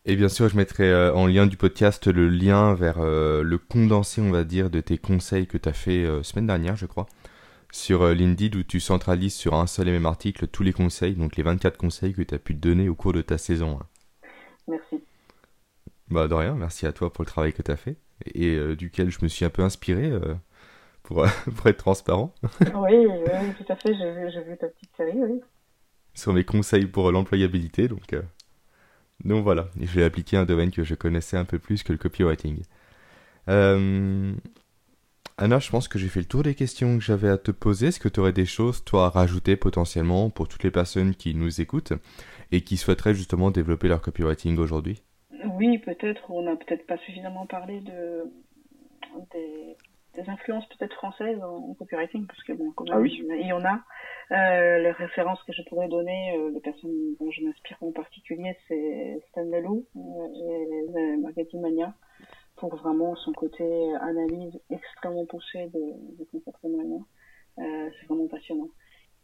et 0.05 0.15
bien 0.15 0.29
sûr, 0.29 0.47
je 0.47 0.55
mettrai 0.55 0.89
euh, 0.89 1.13
en 1.13 1.27
lien 1.27 1.45
du 1.45 1.57
podcast 1.57 2.07
le 2.07 2.29
lien 2.29 2.73
vers 2.73 2.99
le 2.99 3.57
condensé, 3.57 4.21
on 4.21 4.31
va 4.31 4.43
dire, 4.43 4.69
de 4.69 4.79
tes 4.79 4.97
conseils 4.97 5.47
que 5.47 5.57
tu 5.57 5.69
as 5.69 5.73
fait 5.73 6.05
semaine 6.23 6.47
dernière, 6.47 6.75
je 6.75 6.85
crois 6.85 7.07
sur 7.71 8.03
Lindeed 8.03 8.55
où 8.55 8.63
tu 8.63 8.79
centralises 8.79 9.35
sur 9.35 9.53
un 9.53 9.67
seul 9.67 9.89
et 9.89 9.91
même 9.91 10.07
article 10.07 10.47
tous 10.47 10.63
les 10.63 10.73
conseils, 10.73 11.13
donc 11.13 11.35
les 11.35 11.43
24 11.43 11.77
conseils 11.77 12.15
que 12.15 12.23
tu 12.23 12.33
as 12.33 12.39
pu 12.39 12.55
te 12.55 12.59
donner 12.59 12.89
au 12.89 12.95
cours 12.95 13.13
de 13.13 13.21
ta 13.21 13.37
saison. 13.37 13.77
Merci. 14.67 15.03
Bah 16.07 16.27
de 16.27 16.33
rien, 16.33 16.55
merci 16.55 16.87
à 16.87 16.93
toi 16.93 17.13
pour 17.13 17.23
le 17.23 17.27
travail 17.27 17.53
que 17.53 17.61
tu 17.61 17.69
as 17.69 17.75
fait 17.75 17.97
et 18.33 18.57
duquel 18.75 19.11
je 19.11 19.19
me 19.21 19.27
suis 19.27 19.45
un 19.45 19.51
peu 19.51 19.61
inspiré 19.61 20.11
pour, 21.09 21.25
pour, 21.55 21.67
être 21.67 21.77
transparent. 21.77 22.33
oui, 22.61 23.07
oui, 23.07 23.53
tout 23.57 23.71
à 23.71 23.75
fait, 23.75 23.95
j'ai 23.95 24.11
vu, 24.11 24.51
vu, 24.51 24.57
ta 24.57 24.67
petite 24.67 24.95
série, 24.95 25.17
oui. 25.17 25.41
Sur 26.13 26.33
mes 26.33 26.43
conseils 26.43 26.85
pour 26.85 27.11
l'employabilité, 27.11 27.87
donc, 27.87 28.15
donc 29.25 29.43
voilà, 29.43 29.69
j'ai 29.81 30.03
appliqué 30.03 30.37
un 30.37 30.45
domaine 30.45 30.69
que 30.69 30.83
je 30.83 30.93
connaissais 30.93 31.35
un 31.35 31.45
peu 31.45 31.57
plus 31.57 31.81
que 31.81 31.91
le 31.91 31.97
copywriting. 31.97 32.61
Euh, 33.49 34.33
Anna, 35.39 35.57
je 35.57 35.71
pense 35.71 35.87
que 35.87 35.97
j'ai 35.97 36.09
fait 36.09 36.19
le 36.19 36.25
tour 36.25 36.43
des 36.43 36.53
questions 36.53 36.97
que 36.97 37.03
j'avais 37.03 37.29
à 37.29 37.37
te 37.37 37.49
poser. 37.49 37.87
Est-ce 37.87 37.99
que 37.99 38.09
tu 38.09 38.19
aurais 38.19 38.33
des 38.33 38.45
choses, 38.45 38.83
toi, 38.83 39.07
à 39.07 39.09
rajouter 39.09 39.55
potentiellement 39.55 40.29
pour 40.29 40.47
toutes 40.47 40.63
les 40.63 40.71
personnes 40.71 41.15
qui 41.15 41.33
nous 41.33 41.61
écoutent 41.61 41.93
et 42.51 42.61
qui 42.61 42.77
souhaiteraient 42.77 43.15
justement 43.15 43.49
développer 43.49 43.87
leur 43.87 44.01
copywriting 44.01 44.57
aujourd'hui? 44.59 45.01
Oui, 45.55 45.79
peut-être. 45.79 46.29
On 46.29 46.43
n'a 46.43 46.55
peut-être 46.55 46.85
pas 46.85 46.97
suffisamment 46.97 47.47
parlé 47.47 47.79
de 47.81 48.25
des, 49.33 49.75
influences 50.27 50.67
peut-être 50.69 50.93
françaises 50.95 51.41
en, 51.41 51.73
copywriting, 51.75 52.25
parce 52.27 52.43
que 52.43 52.53
bon, 52.53 52.71
quand 52.71 52.85
même, 52.85 53.03
ah 53.03 53.35
il 53.35 53.47
y 53.47 53.53
en 53.53 53.63
a. 53.63 53.81
Euh, 54.31 54.79
les 54.79 54.91
références 54.91 55.41
que 55.43 55.53
je 55.53 55.61
pourrais 55.63 55.87
donner, 55.87 56.37
euh, 56.37 56.51
les 56.51 56.59
personnes 56.59 57.15
dont 57.19 57.31
je 57.31 57.43
m'inspire 57.43 57.77
en 57.81 57.91
particulier, 57.91 58.55
c'est 58.67 59.21
Stan 59.29 59.43
Leloup 59.43 59.85
euh, 59.95 60.97
et 60.97 61.17
Marketing 61.17 61.61
Mania 61.61 61.93
pour 62.57 62.75
vraiment 62.75 63.15
son 63.15 63.31
côté 63.31 63.63
analyse 64.01 64.59
extrêmement 64.69 65.25
poussé 65.25 65.69
de, 65.73 66.17
de 66.17 66.27
Euh, 67.57 67.89
c'est 67.99 68.07
vraiment 68.07 68.27
passionnant. 68.27 68.69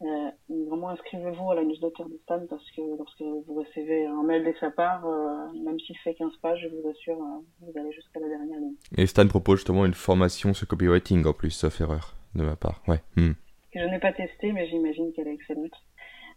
Euh, 0.01 0.29
vraiment 0.49 0.89
inscrivez-vous 0.89 1.51
à 1.51 1.55
la 1.55 1.63
newsletter 1.63 2.03
de 2.03 2.19
Stan 2.23 2.45
parce 2.49 2.69
que 2.71 2.81
lorsque 2.97 3.21
vous 3.21 3.53
recevez 3.53 4.05
un 4.05 4.23
mail 4.23 4.43
de 4.43 4.53
sa 4.59 4.69
part, 4.69 5.05
euh, 5.05 5.47
même 5.63 5.79
s'il 5.79 5.97
fait 5.99 6.13
15 6.15 6.35
pages, 6.41 6.59
je 6.61 6.67
vous 6.67 6.89
assure, 6.89 7.17
euh, 7.17 7.41
vous 7.61 7.79
allez 7.79 7.93
jusqu'à 7.93 8.19
la 8.19 8.27
dernière 8.27 8.59
ligne. 8.59 8.75
Et 8.97 9.05
Stan 9.07 9.25
propose 9.27 9.59
justement 9.59 9.85
une 9.85 9.93
formation 9.93 10.53
sur 10.53 10.67
copywriting 10.67 11.25
en 11.25 11.33
plus, 11.33 11.51
sauf 11.51 11.79
erreur 11.79 12.15
de 12.35 12.43
ma 12.43 12.57
part. 12.57 12.81
Ouais. 12.87 13.01
Hmm. 13.15 13.33
Que 13.71 13.79
je 13.79 13.85
n'ai 13.85 13.99
pas 13.99 14.11
testé, 14.11 14.51
mais 14.51 14.67
j'imagine 14.67 15.13
qu'elle 15.13 15.29
est 15.29 15.33
excellente. 15.33 15.73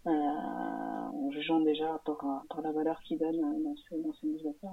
Euh, 0.07 0.11
en 0.11 1.31
jugeant 1.33 1.61
déjà 1.61 2.01
par, 2.07 2.45
par 2.49 2.61
la 2.63 2.71
valeur 2.71 3.01
qu'il 3.03 3.19
donne 3.19 3.41
dans 3.41 3.75
ses, 3.89 4.01
dans 4.01 4.13
ses 4.15 4.29
newsletters, 4.29 4.69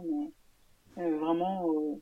mais 0.96 1.12
vraiment, 1.12 1.68
euh, 1.72 1.96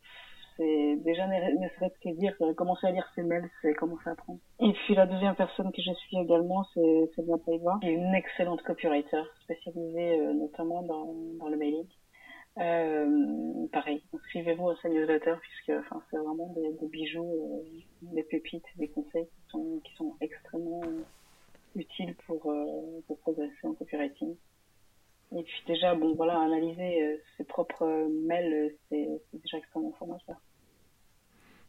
déjà 0.98 1.28
ne 1.28 1.68
serait-ce 1.76 2.00
que 2.00 2.16
dire, 2.16 2.36
commencer 2.56 2.88
à 2.88 2.92
lire 2.92 3.10
ses 3.16 3.24
mails, 3.24 3.50
c'est 3.62 3.74
commencer 3.74 4.08
à 4.08 4.12
apprendre. 4.12 4.40
Et 4.60 4.72
puis 4.74 4.96
la 4.96 5.06
deuxième 5.06 5.36
personne 5.36 5.72
que 5.72 5.82
je 5.82 5.92
suis 5.94 6.18
également, 6.18 6.64
c'est 6.74 7.12
Sylvia 7.16 7.38
Paiva, 7.46 7.78
qui 7.82 7.88
est 7.88 7.94
une 7.94 8.14
excellente 8.14 8.62
copywriter, 8.64 9.24
spécialisée 9.44 10.20
euh, 10.20 10.34
notamment 10.34 10.82
dans, 10.84 11.50
le 11.50 11.58
mailing. 11.58 11.88
Euh, 12.60 13.68
pareil, 13.72 14.04
inscrivez-vous 14.14 14.70
à 14.70 14.76
sa 14.78 14.90
newsletter 14.90 15.36
puisque 15.42 15.80
enfin, 15.80 16.02
c'est 16.10 16.18
vraiment 16.18 16.54
des, 16.56 16.88
bijoux, 16.88 17.64
des 18.02 18.24
pépites, 18.24 18.66
des 18.78 18.90
conseils 18.90 19.26
qui 19.26 19.50
sont, 19.50 19.82
qui 19.84 19.94
sont 19.96 20.16
extrêmement 20.22 20.82
utiles 21.76 22.16
pour, 22.28 22.54
pour 23.08 23.20
progresser 23.20 23.66
en 23.66 23.74
copywriting. 23.74 24.36
Et 25.36 25.44
puis 25.44 25.64
déjà, 25.68 25.96
bon 25.96 26.14
voilà, 26.14 26.40
analyser 26.40 27.02
euh, 27.02 27.18
ses 27.38 27.44
propres 27.44 27.86
euh, 27.86 28.08
mails, 28.28 28.54
euh, 28.54 28.70
c'est 28.90 29.40
déjà 29.40 29.58
extrêmement 29.58 29.92
formateur. 29.94 30.38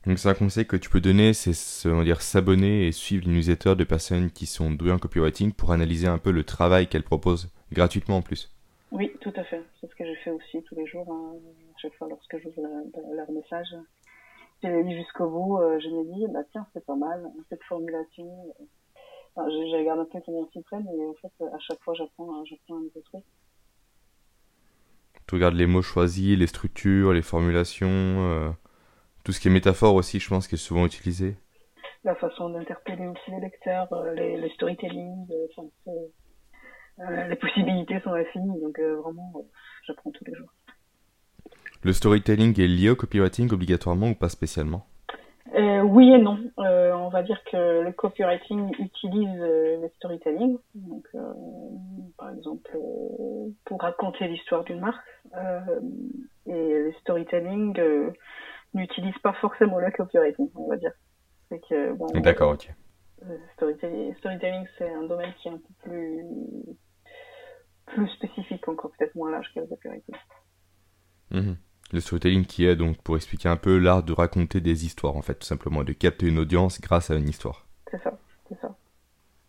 Donc 0.07 0.19
c'est 0.19 0.29
un 0.29 0.35
conseil 0.35 0.67
que 0.67 0.77
tu 0.77 0.91
peux 0.91 1.01
donner, 1.01 1.33
c'est 1.33 1.89
dire 2.05 2.21
s'abonner 2.21 2.87
et 2.87 2.93
suivre 2.93 3.25
les 3.27 3.33
newsletters 3.33 3.75
de 3.75 3.85
personnes 3.85 4.31
qui 4.31 4.45
sont 4.45 4.71
douées 4.71 4.93
en 4.93 4.99
copywriting 4.99 5.53
pour 5.53 5.73
analyser 5.73 6.07
un 6.07 6.19
peu 6.19 6.31
le 6.31 6.45
travail 6.45 6.89
qu'elles 6.89 7.05
proposent 7.05 7.51
gratuitement 7.73 8.19
en 8.19 8.23
plus. 8.23 8.51
Oui, 8.93 9.11
tout 9.21 9.33
à 9.37 9.45
fait. 9.45 9.63
C'est 9.81 9.91
ce 9.91 9.95
que 9.95 10.05
je 10.05 10.15
fais 10.23 10.31
aussi 10.31 10.63
tous 10.65 10.75
les 10.75 10.87
jours. 10.87 11.11
Hein. 11.11 11.37
Chaque 11.81 11.95
fois 11.95 12.09
lorsque 12.09 12.37
j'ouvre 12.43 12.63
leur 13.15 13.31
message, 13.31 13.69
je 14.63 14.69
les 14.69 14.83
lis 14.83 14.97
jusqu'au 14.97 15.29
bout. 15.29 15.59
je 15.81 15.89
me 15.89 16.15
dis, 16.15 16.33
bah 16.33 16.41
tiens, 16.53 16.67
c'est 16.75 16.85
pas 16.85 16.97
mal. 16.97 17.27
Cette 17.49 17.63
formulation, 17.65 18.31
enfin, 19.35 19.49
je, 19.49 19.71
je, 19.71 19.77
regarde 19.77 20.01
un 20.01 20.05
peu 20.05 20.21
comment 20.25 20.47
ils 20.47 20.53
s'y 20.53 20.63
prennent, 20.63 20.87
mais 20.97 21.07
en 21.07 21.15
fait, 21.15 21.45
à 21.45 21.59
chaque 21.61 21.83
fois, 21.83 21.95
j'apprends, 21.95 22.45
j'apprends 22.45 22.77
un 22.77 22.83
nouveau 22.83 23.01
truc. 23.07 23.25
Tu 25.27 25.35
regardes 25.35 25.55
les 25.55 25.67
mots 25.67 25.83
choisis, 25.83 26.39
les 26.39 26.47
structures, 26.47 27.15
les 27.15 27.23
formulations, 27.23 27.89
euh, 27.89 28.51
tout 29.25 29.33
ce 29.33 29.41
qui 29.41 29.49
est 29.49 29.51
métaphore 29.51 29.95
aussi, 29.95 30.21
je 30.21 30.29
pense, 30.29 30.47
qui 30.47 30.55
est 30.55 30.59
souvent 30.59 30.87
utilisé. 30.87 31.37
La 32.05 32.15
façon 32.15 32.51
d'interpeller 32.51 33.07
aussi 33.07 33.31
les 33.31 33.41
lecteurs, 33.41 33.91
euh, 33.93 34.15
les, 34.15 34.37
les, 34.37 34.51
storytelling, 34.51 35.27
euh, 35.89 37.27
les 37.29 37.37
possibilités 37.37 37.99
sont 38.01 38.13
infinies, 38.13 38.61
donc 38.61 38.79
vraiment, 38.79 39.33
j'apprends 39.87 40.11
tous 40.11 40.25
les 40.27 40.35
jours. 40.35 40.51
Le 41.83 41.93
storytelling 41.93 42.59
est 42.61 42.67
lié 42.67 42.91
au 42.91 42.97
copywriting 42.97 43.53
obligatoirement 43.53 44.09
ou 44.09 44.15
pas 44.15 44.29
spécialement? 44.29 44.87
Euh, 45.55 45.83
oui 45.83 46.11
et 46.13 46.19
non. 46.19 46.39
Euh, 46.59 46.93
on 46.95 47.11
va 47.11 47.23
dire 47.23 47.39
que 47.45 47.83
le 47.83 47.93
copywriting 47.93 48.73
utilise 48.79 49.41
euh, 49.41 49.83
le 49.83 49.89
storytelling, 49.97 50.57
donc 50.75 51.07
euh, 51.15 51.21
par 52.19 52.31
exemple 52.31 52.71
euh, 52.75 53.51
pour 53.65 53.81
raconter 53.81 54.27
l'histoire 54.27 54.65
d'une 54.65 54.81
marque, 54.81 55.05
et 56.47 56.53
le 56.53 56.93
storytelling 57.01 57.79
n'utilise 58.75 59.17
pas 59.19 59.33
forcément 59.35 59.79
le 59.79 59.91
copywriting, 59.91 60.51
on 60.55 60.69
va 60.69 60.77
dire. 60.77 60.93
Que, 61.69 61.93
bon, 61.93 62.07
D'accord, 62.15 62.53
ok. 62.53 62.69
Storytelling, 63.55 64.15
storytelling 64.17 64.67
c'est 64.77 64.93
un 64.93 65.05
domaine 65.05 65.33
qui 65.41 65.49
est 65.49 65.53
un 65.53 65.59
peu 65.59 65.75
plus 65.85 66.25
plus 67.87 68.09
spécifique 68.09 68.67
encore, 68.67 68.91
peut-être 68.99 69.15
moins 69.15 69.31
large 69.31 69.47
que 69.55 69.61
le 69.61 69.67
copywriting. 69.67 70.15
Mmh. 71.31 71.53
Le 71.93 72.01
storytelling 72.01 72.45
qui 72.45 72.67
est 72.67 72.77
donc 72.77 73.01
pour 73.03 73.17
expliquer 73.17 73.49
un 73.49 73.57
peu 73.57 73.79
l'art 73.79 74.03
de 74.03 74.13
raconter 74.13 74.61
des 74.61 74.85
histoires 74.85 75.17
en 75.17 75.23
fait, 75.23 75.35
tout 75.35 75.47
simplement, 75.47 75.85
de 75.85 75.93
capter 75.93 76.27
une 76.27 76.39
audience 76.39 76.81
grâce 76.81 77.11
à 77.11 77.15
une 77.15 77.29
histoire. 77.29 77.67
C'est 77.91 78.03
ça, 78.03 78.19
c'est 78.49 78.61
ça. 78.61 78.77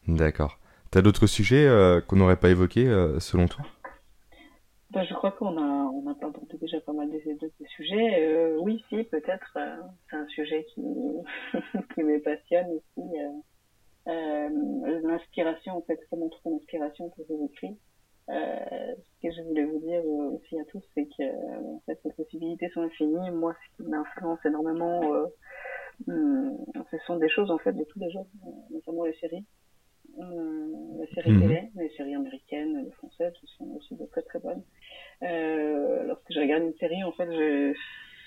D'accord. 0.08 0.60
T'as 0.92 1.02
d'autres 1.02 1.28
sujets 1.28 1.66
euh, 1.66 2.02
qu'on 2.02 2.18
n'aurait 2.18 2.40
pas 2.40 2.50
évoqués 2.50 2.88
euh, 2.88 3.20
selon 3.20 3.48
toi? 3.48 3.66
Je 5.04 5.14
crois 5.14 5.32
qu'on 5.32 5.58
a, 5.58 5.62
on 5.62 6.08
a 6.10 6.16
déjà 6.60 6.80
pas 6.82 6.94
mal 6.94 7.10
de, 7.10 7.18
de, 7.18 7.52
sujets. 7.68 8.24
Euh, 8.24 8.58
oui, 8.60 8.84
si, 8.90 9.04
peut-être. 9.04 9.58
Euh, 9.58 9.76
c'est 10.10 10.16
un 10.16 10.28
sujet 10.28 10.66
qui, 10.74 10.82
qui 11.94 12.04
me 12.04 12.22
passionne 12.22 12.68
aussi. 12.70 13.10
Euh, 14.08 14.50
l'inspiration, 15.04 15.78
en 15.78 15.82
fait, 15.82 16.00
comment 16.10 16.30
trouver 16.30 16.58
l'inspiration 16.58 17.10
pour 17.10 17.26
vos 17.28 17.46
écrits. 17.48 17.78
ce 18.30 19.22
que 19.22 19.34
je 19.34 19.42
voulais 19.42 19.66
vous 19.66 19.80
dire 19.80 20.06
aussi 20.06 20.60
à 20.60 20.66
tous, 20.66 20.84
c'est 20.94 21.06
que 21.06 21.76
en 21.76 21.82
fait, 21.86 22.00
les 22.06 22.12
possibilités 22.14 22.70
sont 22.70 22.82
infinies. 22.82 23.32
Moi, 23.32 23.54
ce 23.54 23.84
qui 23.84 23.90
m'influence 23.90 24.40
énormément, 24.46 25.02
hum, 26.08 26.58
ce 26.92 26.98
sont 27.06 27.18
des 27.18 27.30
choses 27.30 27.52
en 27.52 27.58
fait 27.58 27.74
de 27.74 27.84
tous 27.84 28.00
les 28.00 28.12
jours, 28.12 28.28
notamment 28.70 29.06
les 29.06 29.16
séries. 29.16 29.46
Hum, 30.18 31.02
les 31.02 31.08
séries 31.14 31.32
mhm. 31.32 31.42
télé, 31.42 31.70
les 31.76 31.90
séries 31.90 32.16
américaines, 32.16 32.86
les 32.86 32.92
françaises, 32.92 33.34
sont 33.58 33.66
aussi 33.76 33.96
de 33.96 34.06
très 34.06 34.22
très 34.22 34.40
bonnes. 34.40 34.64
Euh, 35.24 36.04
lorsque 36.06 36.32
je 36.32 36.40
regarde 36.40 36.64
une 36.64 36.76
série, 36.76 37.04
en 37.04 37.12
fait, 37.12 37.30
je, 37.30 37.74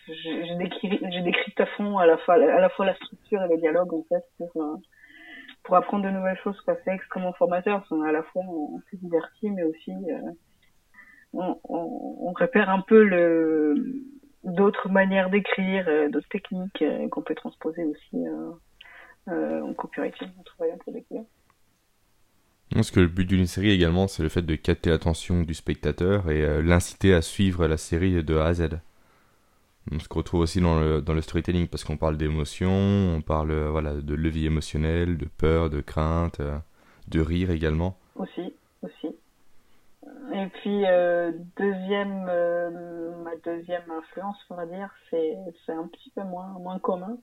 je, 0.06 0.12
je, 0.12 0.58
décris, 0.58 0.90
je 0.90 1.62
à 1.62 1.66
fond 1.66 1.98
à 1.98 2.06
la 2.06 2.18
fois, 2.18 2.34
à 2.34 2.60
la 2.60 2.68
fois 2.68 2.86
la 2.86 2.94
structure 2.96 3.42
et 3.42 3.48
les 3.48 3.58
dialogues, 3.58 3.94
en 3.94 4.02
fait, 4.02 4.24
pour, 4.36 4.50
euh, 4.62 4.76
pour 5.64 5.76
apprendre 5.76 6.04
de 6.04 6.10
nouvelles 6.10 6.38
choses, 6.44 6.60
quoi. 6.62 6.76
C'est 6.84 6.92
extrêmement 6.92 7.32
formateur. 7.32 7.86
À 8.06 8.12
la 8.12 8.22
fois, 8.22 8.42
on, 8.46 8.80
s'est 8.90 8.98
diverti, 8.98 9.50
mais 9.50 9.62
aussi, 9.62 9.92
euh, 9.92 10.30
on, 11.32 11.58
on, 11.64 12.16
on, 12.20 12.32
repère 12.32 12.68
un 12.68 12.80
peu 12.80 13.02
le, 13.02 14.04
d'autres 14.44 14.90
manières 14.90 15.30
d'écrire, 15.30 15.86
euh, 15.88 16.08
d'autres 16.10 16.28
techniques 16.28 16.82
euh, 16.82 17.08
qu'on 17.08 17.22
peut 17.22 17.34
transposer 17.34 17.84
aussi 17.84 18.24
en 19.26 19.74
copywriting, 19.74 20.28
en 20.38 20.42
travaillant 20.42 20.78
pour 20.78 20.92
des 20.92 21.02
clients. 21.02 21.26
Parce 22.74 22.90
que 22.90 23.00
le 23.00 23.06
but 23.06 23.24
d'une 23.24 23.46
série 23.46 23.70
également, 23.70 24.08
c'est 24.08 24.22
le 24.22 24.28
fait 24.28 24.42
de 24.42 24.54
capter 24.54 24.90
l'attention 24.90 25.42
du 25.42 25.54
spectateur 25.54 26.30
et 26.30 26.42
euh, 26.42 26.62
l'inciter 26.62 27.14
à 27.14 27.22
suivre 27.22 27.66
la 27.66 27.78
série 27.78 28.22
de 28.22 28.36
A 28.36 28.46
à 28.46 28.54
Z. 28.54 28.68
Ce 29.98 30.06
qu'on 30.06 30.18
retrouve 30.18 30.40
aussi 30.40 30.60
dans 30.60 30.78
le, 30.78 31.20
storytelling, 31.22 31.66
parce 31.66 31.82
qu'on 31.82 31.96
parle 31.96 32.18
d'émotion, 32.18 32.70
on 32.70 33.22
parle 33.22 33.52
euh, 33.52 33.70
voilà, 33.70 33.94
de 33.94 34.14
levier 34.14 34.46
émotionnel, 34.46 35.16
de 35.16 35.24
peur, 35.24 35.70
de 35.70 35.80
crainte, 35.80 36.40
euh, 36.40 36.58
de 37.08 37.20
rire 37.20 37.50
également. 37.50 37.96
Aussi, 38.16 38.52
aussi. 38.82 39.16
Et 40.34 40.46
puis, 40.60 40.84
deuxième, 41.56 42.24
ma 43.24 43.34
deuxième 43.44 43.90
influence, 43.90 44.36
on 44.50 44.56
va 44.56 44.66
dire, 44.66 44.90
c'est 45.10 45.72
un 45.72 45.86
petit 45.86 46.10
peu 46.14 46.22
moins, 46.22 46.48
moins 46.60 46.78
commun. 46.78 47.16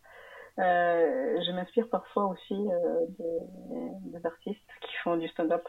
Euh, 0.58 1.42
je 1.46 1.52
m'inspire 1.52 1.90
parfois 1.90 2.28
aussi 2.28 2.54
euh, 2.54 3.06
des, 3.20 4.20
des, 4.20 4.26
artistes 4.26 4.70
qui 4.82 4.96
font 5.04 5.18
du 5.18 5.28
stand-up, 5.28 5.68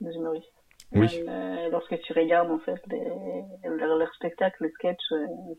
des 0.00 0.12
humoristes. 0.14 0.52
Oui. 0.92 1.06
Euh, 1.28 1.68
lorsque 1.70 2.00
tu 2.00 2.12
regardes 2.12 2.50
en 2.50 2.58
fait 2.58 2.80
leurs 3.64 3.96
leur 3.96 4.14
spectacles, 4.14 4.64
le 4.64 4.70
sketch, 4.70 5.00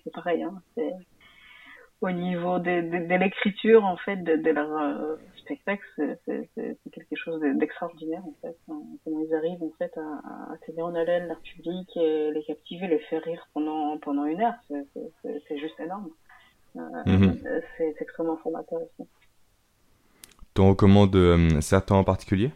c'est 0.03 0.12
pareil. 0.13 0.43
Hein, 0.43 0.62
c'est 0.75 0.91
au 2.01 2.12
niveau 2.12 2.60
de, 2.60 2.82
de, 2.82 3.08
de 3.08 3.15
l'écriture 3.15 3.84
en 3.84 3.97
fait 3.97 4.17
de, 4.17 4.36
de 4.36 4.51
leur 4.51 4.71
euh, 4.71 5.15
spectacle, 5.38 5.84
c'est 6.25 6.49
quelque 6.91 7.15
chose 7.15 7.41
d'extraordinaire 7.41 8.23
en 8.25 8.34
fait. 8.41 8.56
Comment 8.65 9.21
ils 9.21 9.34
arrivent 9.34 9.63
en 9.63 9.71
fait 9.77 9.97
à, 9.97 10.53
à 10.53 10.58
tenir 10.65 10.86
en 10.86 10.95
haleine 10.95 11.27
leur 11.27 11.39
public, 11.39 11.89
et 11.95 12.32
les 12.32 12.43
captiver, 12.43 12.88
les 12.88 12.99
faire 12.99 13.23
rire 13.23 13.47
pendant 13.53 13.97
pendant 13.99 14.25
une 14.25 14.41
heure, 14.41 14.56
c'est 14.67 15.58
juste 15.58 15.80
énorme. 15.80 16.10
Mhm. 17.06 17.38
C'est 17.78 17.96
extrêmement 18.00 18.38
formateur 18.38 18.80
aussi. 18.82 19.10
Tu 20.54 20.62
recommandes 20.62 21.16
euh, 21.16 21.62
certains 21.62 21.96
en 21.96 22.04
particulier? 22.04 22.52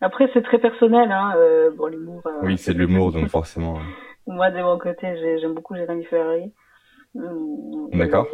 Après, 0.00 0.30
c'est 0.32 0.42
très 0.42 0.58
personnel. 0.58 1.10
Hein. 1.10 1.34
Euh, 1.36 1.70
bon, 1.72 1.86
l'humour. 1.86 2.22
Euh, 2.26 2.40
oui, 2.42 2.56
c'est 2.56 2.72
de 2.72 2.78
l'humour, 2.78 3.10
donc 3.10 3.28
forcément. 3.28 3.80
Moi, 4.26 4.50
de 4.50 4.62
mon 4.62 4.78
côté, 4.78 5.16
j'aime 5.40 5.54
beaucoup 5.54 5.74
Jérémy 5.74 6.04
Ferrari. 6.04 6.52
D'accord. 7.92 8.28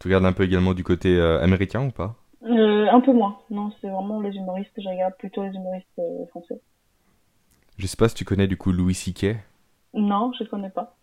Tu 0.00 0.08
regardes 0.08 0.24
un 0.24 0.32
peu 0.32 0.44
également 0.44 0.72
du 0.72 0.84
côté 0.84 1.20
américain 1.20 1.86
ou 1.86 1.90
pas? 1.90 2.16
Un 2.44 3.00
peu 3.00 3.12
moins. 3.12 3.38
Non, 3.50 3.70
c'est 3.80 3.88
vraiment 3.88 4.20
les 4.20 4.34
humoristes. 4.34 4.72
Je 4.76 4.88
regarde 4.88 5.14
plutôt 5.18 5.42
les 5.42 5.50
humoristes 5.50 6.00
français. 6.30 6.60
Je 7.78 7.86
sais 7.86 7.96
pas 7.96 8.08
si 8.08 8.14
tu 8.14 8.24
connais 8.24 8.46
du 8.46 8.56
coup 8.56 8.72
Louis 8.72 8.94
C.K. 8.94 9.36
Non, 9.94 10.32
je 10.38 10.44
connais 10.44 10.70
pas. 10.70 10.96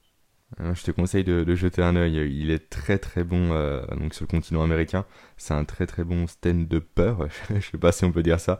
Euh, 0.60 0.74
je 0.74 0.84
te 0.84 0.92
conseille 0.92 1.24
de, 1.24 1.56
jeter 1.56 1.82
un 1.82 1.96
œil. 1.96 2.16
Il 2.16 2.50
est 2.52 2.70
très 2.70 2.98
très 2.98 3.24
bon 3.24 3.52
euh, 3.52 3.86
donc 3.98 4.14
sur 4.14 4.24
le 4.24 4.28
continent 4.30 4.64
américain. 4.64 5.06
C'est 5.38 5.54
un 5.54 5.66
très 5.66 5.86
très 5.86 6.04
bon 6.04 6.28
stand 6.28 6.68
de 6.68 6.80
peur, 6.80 7.28
je 7.50 7.60
sais 7.60 7.78
pas 7.78 7.92
si 7.92 8.06
on 8.06 8.12
peut 8.12 8.24
dire 8.24 8.40
ça, 8.40 8.60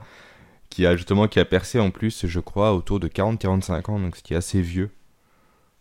qui 0.70 0.86
a 0.86 0.96
justement 0.96 1.28
qui 1.28 1.40
a 1.40 1.46
percé 1.46 1.80
en 1.80 1.92
plus, 1.92 2.26
je 2.28 2.40
crois, 2.40 2.74
autour 2.74 3.00
de 3.00 3.08
40-45 3.08 3.92
ans, 3.92 4.00
donc 4.00 4.16
ce 4.16 4.24
qui 4.24 4.34
est 4.34 4.38
assez 4.38 4.62
vieux 4.62 4.92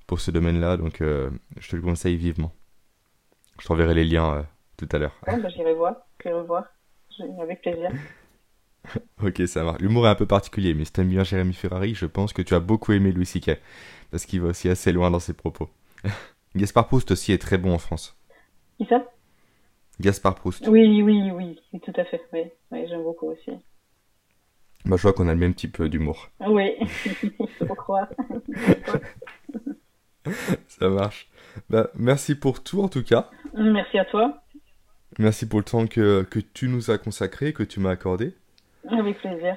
pour 0.07 0.21
ce 0.21 0.31
domaine-là. 0.31 0.77
Donc 0.77 1.01
euh, 1.01 1.31
je 1.59 1.68
te 1.68 1.77
le 1.77 1.83
conseille 1.83 2.16
vivement. 2.16 2.53
Je 3.61 3.66
t'enverrai 3.66 3.94
les 3.94 4.05
liens 4.05 4.47
tout 4.77 4.88
à 4.92 4.99
l'heure. 4.99 5.14
Ouais, 5.27 5.38
bah, 5.40 5.49
j'irai 5.49 5.75
voir, 5.75 5.97
j'irai 6.23 6.42
voir, 6.44 6.64
avec 7.40 7.61
plaisir. 7.61 7.90
ok, 9.23 9.42
ça 9.47 9.64
marche. 9.64 9.81
L'humour 9.81 10.07
est 10.07 10.11
un 10.11 10.14
peu 10.14 10.27
particulier, 10.27 10.75
mais 10.75 10.85
si 10.85 10.92
t'aimes 10.92 11.09
bien 11.09 11.25
Jérémy 11.25 11.53
Ferrari, 11.53 11.94
je 11.94 12.07
pense 12.07 12.33
que 12.33 12.42
tu 12.42 12.55
as 12.55 12.61
beaucoup 12.61 12.92
aimé 12.92 13.12
Louis 13.12 13.27
C.K. 13.27 13.59
parce 14.11 14.25
qu'il 14.25 14.40
va 14.40 14.49
aussi 14.49 14.68
assez 14.68 14.92
loin 14.92 15.11
dans 15.11 15.18
ses 15.18 15.35
propos. 15.35 15.68
Gaspard 16.56 16.87
Proust 16.87 17.11
aussi 17.11 17.32
est 17.32 17.38
très 17.38 17.58
bon 17.58 17.72
en 17.72 17.78
France. 17.78 18.16
Qui 18.78 18.87
ça? 18.87 19.04
Gaspard 20.00 20.34
Proust. 20.37 20.66
Oui, 20.68 21.02
oui, 21.02 21.30
oui, 21.32 21.61
tout 21.80 21.92
à 21.96 22.04
fait. 22.04 22.22
Oui, 22.32 22.87
j'aime 22.88 23.02
beaucoup 23.02 23.30
aussi. 23.30 23.50
Bah, 24.84 24.96
je 24.96 25.02
vois 25.02 25.12
qu'on 25.12 25.28
a 25.28 25.34
le 25.34 25.38
même 25.40 25.54
type 25.54 25.80
euh, 25.80 25.88
d'humour. 25.88 26.30
Oui, 26.40 26.76
il 27.22 27.48
faut 27.66 27.74
croire. 27.74 28.08
Ça 30.68 30.88
marche. 30.88 31.28
Bah, 31.68 31.90
merci 31.94 32.34
pour 32.34 32.62
tout 32.62 32.80
en 32.82 32.88
tout 32.88 33.02
cas. 33.02 33.30
Merci 33.54 33.98
à 33.98 34.04
toi. 34.04 34.42
Merci 35.18 35.48
pour 35.48 35.58
le 35.58 35.64
temps 35.64 35.87
que, 35.87 36.22
que 36.22 36.38
tu 36.38 36.68
nous 36.68 36.90
as 36.90 36.98
consacré, 36.98 37.52
que 37.52 37.62
tu 37.64 37.80
m'as 37.80 37.90
accordé. 37.90 38.34
Avec 38.88 39.18
plaisir. 39.18 39.56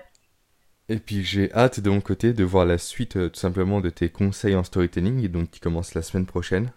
Et 0.91 0.99
puis 0.99 1.23
j'ai 1.23 1.49
hâte 1.53 1.79
de 1.79 1.89
mon 1.89 2.01
côté 2.01 2.33
de 2.33 2.43
voir 2.43 2.65
la 2.65 2.77
suite 2.77 3.15
euh, 3.15 3.29
tout 3.29 3.39
simplement 3.39 3.79
de 3.79 3.89
tes 3.89 4.09
conseils 4.09 4.55
en 4.55 4.63
storytelling, 4.65 5.25
donc 5.29 5.49
qui 5.49 5.61
commence 5.61 5.95
la 5.95 6.01
semaine 6.01 6.25
prochaine. 6.25 6.73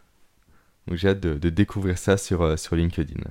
Donc 0.86 0.98
j'ai 0.98 1.08
hâte 1.08 1.18
de, 1.18 1.50
découvrir 1.50 1.98
ça 1.98 2.16
sur, 2.16 2.42
euh, 2.42 2.56
sur 2.56 2.76
LinkedIn. 2.76 3.24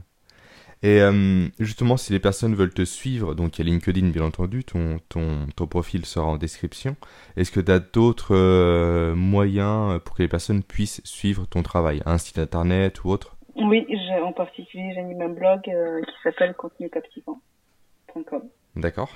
Et 0.82 1.00
euh, 1.00 1.48
justement, 1.58 1.96
si 1.96 2.12
les 2.12 2.19
personnes 2.19 2.54
veulent 2.54 2.74
te 2.74 2.84
suivre, 2.84 3.34
donc 3.34 3.58
il 3.58 3.65
y 3.65 3.69
a 3.69 3.72
LinkedIn 3.72 4.10
bien 4.10 4.24
entendu, 4.24 4.65
ton, 4.65 5.00
ton, 5.08 5.48
ton 5.56 5.67
profil 5.67 6.06
sera 6.06 6.26
en 6.26 6.36
description. 6.36 6.98
Est-ce 7.38 7.54
que 7.54 7.62
tu 7.62 7.72
as 7.72 7.80
d'autres 7.80 9.13
moyens 9.13 10.02
pour 10.04 10.17
que 10.17 10.22
les 10.22 10.28
personnes 10.28 10.63
puissent 10.63 11.00
suivre 11.06 11.46
ton 11.46 11.63
travail? 11.63 12.02
Un 12.06 12.17
site 12.17 12.39
internet 12.39 13.06
ou 13.06 13.10
autre? 13.12 13.38
Oui, 13.56 13.88
en 14.22 14.34
particulier 14.34 14.91
j'anime 14.96 15.22
un 15.22 15.30
blog 15.30 15.62
qui 15.62 16.15
s'appelle 16.24 16.54
contenukaptivant.com. 16.56 18.41
D'accord. 18.76 19.13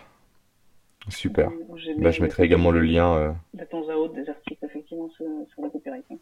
Super. 1.09 1.49
Bah, 1.99 2.11
je 2.11 2.21
mettrai 2.21 2.43
également 2.43 2.71
le 2.71 2.81
lien. 2.81 3.15
Euh... 3.15 3.31
De 3.53 3.63
temps 3.65 3.87
à 3.89 3.95
autre, 3.95 4.13
des 4.13 4.29
articles 4.29 4.63
effectivement 4.65 5.09
sur, 5.09 5.25
le 5.25 5.69
copywriting. 5.69 6.17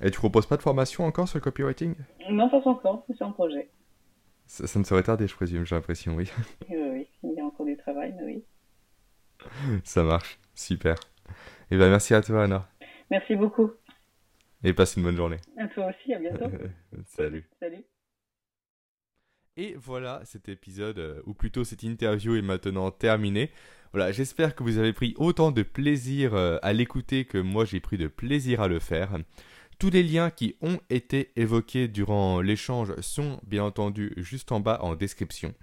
Et 0.00 0.10
tu 0.10 0.18
proposes 0.18 0.46
pas 0.46 0.56
de 0.56 0.62
formation 0.62 1.04
encore 1.04 1.28
sur 1.28 1.38
le 1.38 1.42
copywriting? 1.42 1.94
Non, 2.30 2.48
pas 2.48 2.62
encore, 2.64 3.06
c'est 3.08 3.22
un 3.22 3.30
projet. 3.30 3.68
Ça, 4.46 4.78
ne 4.78 4.84
serait 4.84 5.02
tardé, 5.02 5.26
je 5.26 5.34
présume, 5.34 5.64
j'ai 5.64 5.74
l'impression, 5.74 6.14
oui. 6.16 6.30
oui. 6.68 6.76
Oui, 7.22 7.32
il 7.32 7.32
y 7.38 7.40
a 7.40 7.44
encore 7.44 7.66
du 7.66 7.76
travail, 7.76 8.14
mais 8.18 8.24
oui. 8.24 8.44
Ça 9.84 10.02
marche, 10.02 10.38
super. 10.54 10.94
Et 11.70 11.76
eh 11.76 11.76
ben 11.78 11.90
merci 11.90 12.14
à 12.14 12.20
toi, 12.20 12.44
Anna. 12.44 12.68
Merci 13.10 13.36
beaucoup. 13.36 13.70
Et 14.62 14.72
passe 14.72 14.96
une 14.96 15.02
bonne 15.02 15.16
journée. 15.16 15.38
À 15.58 15.66
toi 15.68 15.88
aussi, 15.88 16.14
à 16.14 16.18
bientôt. 16.18 16.50
Salut. 17.06 17.48
Salut. 17.60 17.84
Et 19.56 19.76
voilà, 19.78 20.20
cet 20.24 20.48
épisode, 20.48 20.98
euh, 20.98 21.20
ou 21.26 21.32
plutôt 21.32 21.62
cette 21.62 21.84
interview 21.84 22.34
est 22.34 22.42
maintenant 22.42 22.90
terminée. 22.90 23.52
Voilà, 23.92 24.10
j'espère 24.10 24.56
que 24.56 24.64
vous 24.64 24.78
avez 24.78 24.92
pris 24.92 25.14
autant 25.16 25.52
de 25.52 25.62
plaisir 25.62 26.34
euh, 26.34 26.58
à 26.62 26.72
l'écouter 26.72 27.24
que 27.24 27.38
moi 27.38 27.64
j'ai 27.64 27.78
pris 27.78 27.96
de 27.96 28.08
plaisir 28.08 28.60
à 28.60 28.66
le 28.66 28.80
faire. 28.80 29.16
Tous 29.78 29.90
les 29.90 30.02
liens 30.02 30.30
qui 30.30 30.56
ont 30.60 30.80
été 30.90 31.30
évoqués 31.36 31.86
durant 31.86 32.40
l'échange 32.40 33.00
sont 33.00 33.40
bien 33.46 33.62
entendu 33.62 34.12
juste 34.16 34.50
en 34.50 34.58
bas 34.58 34.80
en 34.82 34.96
description. 34.96 35.54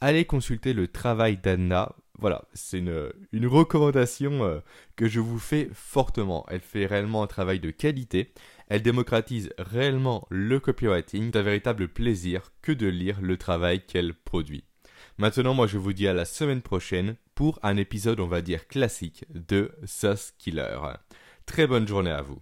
Allez 0.00 0.24
consulter 0.24 0.72
le 0.72 0.88
travail 0.88 1.36
d'Anna. 1.36 1.94
Voilà, 2.18 2.46
c'est 2.54 2.78
une, 2.78 3.12
une, 3.32 3.46
recommandation 3.46 4.42
euh, 4.44 4.60
que 4.96 5.06
je 5.06 5.20
vous 5.20 5.38
fais 5.38 5.68
fortement. 5.74 6.46
Elle 6.48 6.60
fait 6.60 6.86
réellement 6.86 7.22
un 7.22 7.26
travail 7.26 7.60
de 7.60 7.70
qualité. 7.70 8.32
Elle 8.68 8.82
démocratise 8.82 9.52
réellement 9.58 10.26
le 10.30 10.58
copywriting. 10.60 11.30
C'est 11.32 11.38
un 11.38 11.42
véritable 11.42 11.88
plaisir 11.88 12.52
que 12.62 12.72
de 12.72 12.86
lire 12.86 13.20
le 13.20 13.36
travail 13.36 13.84
qu'elle 13.84 14.14
produit. 14.14 14.64
Maintenant, 15.18 15.54
moi, 15.54 15.66
je 15.66 15.78
vous 15.78 15.92
dis 15.92 16.08
à 16.08 16.14
la 16.14 16.24
semaine 16.24 16.62
prochaine 16.62 17.16
pour 17.34 17.58
un 17.62 17.76
épisode, 17.76 18.20
on 18.20 18.26
va 18.26 18.42
dire, 18.42 18.66
classique 18.66 19.24
de 19.30 19.72
Sauce 19.84 20.32
Killer. 20.38 20.78
Très 21.46 21.66
bonne 21.66 21.86
journée 21.86 22.10
à 22.10 22.22
vous. 22.22 22.40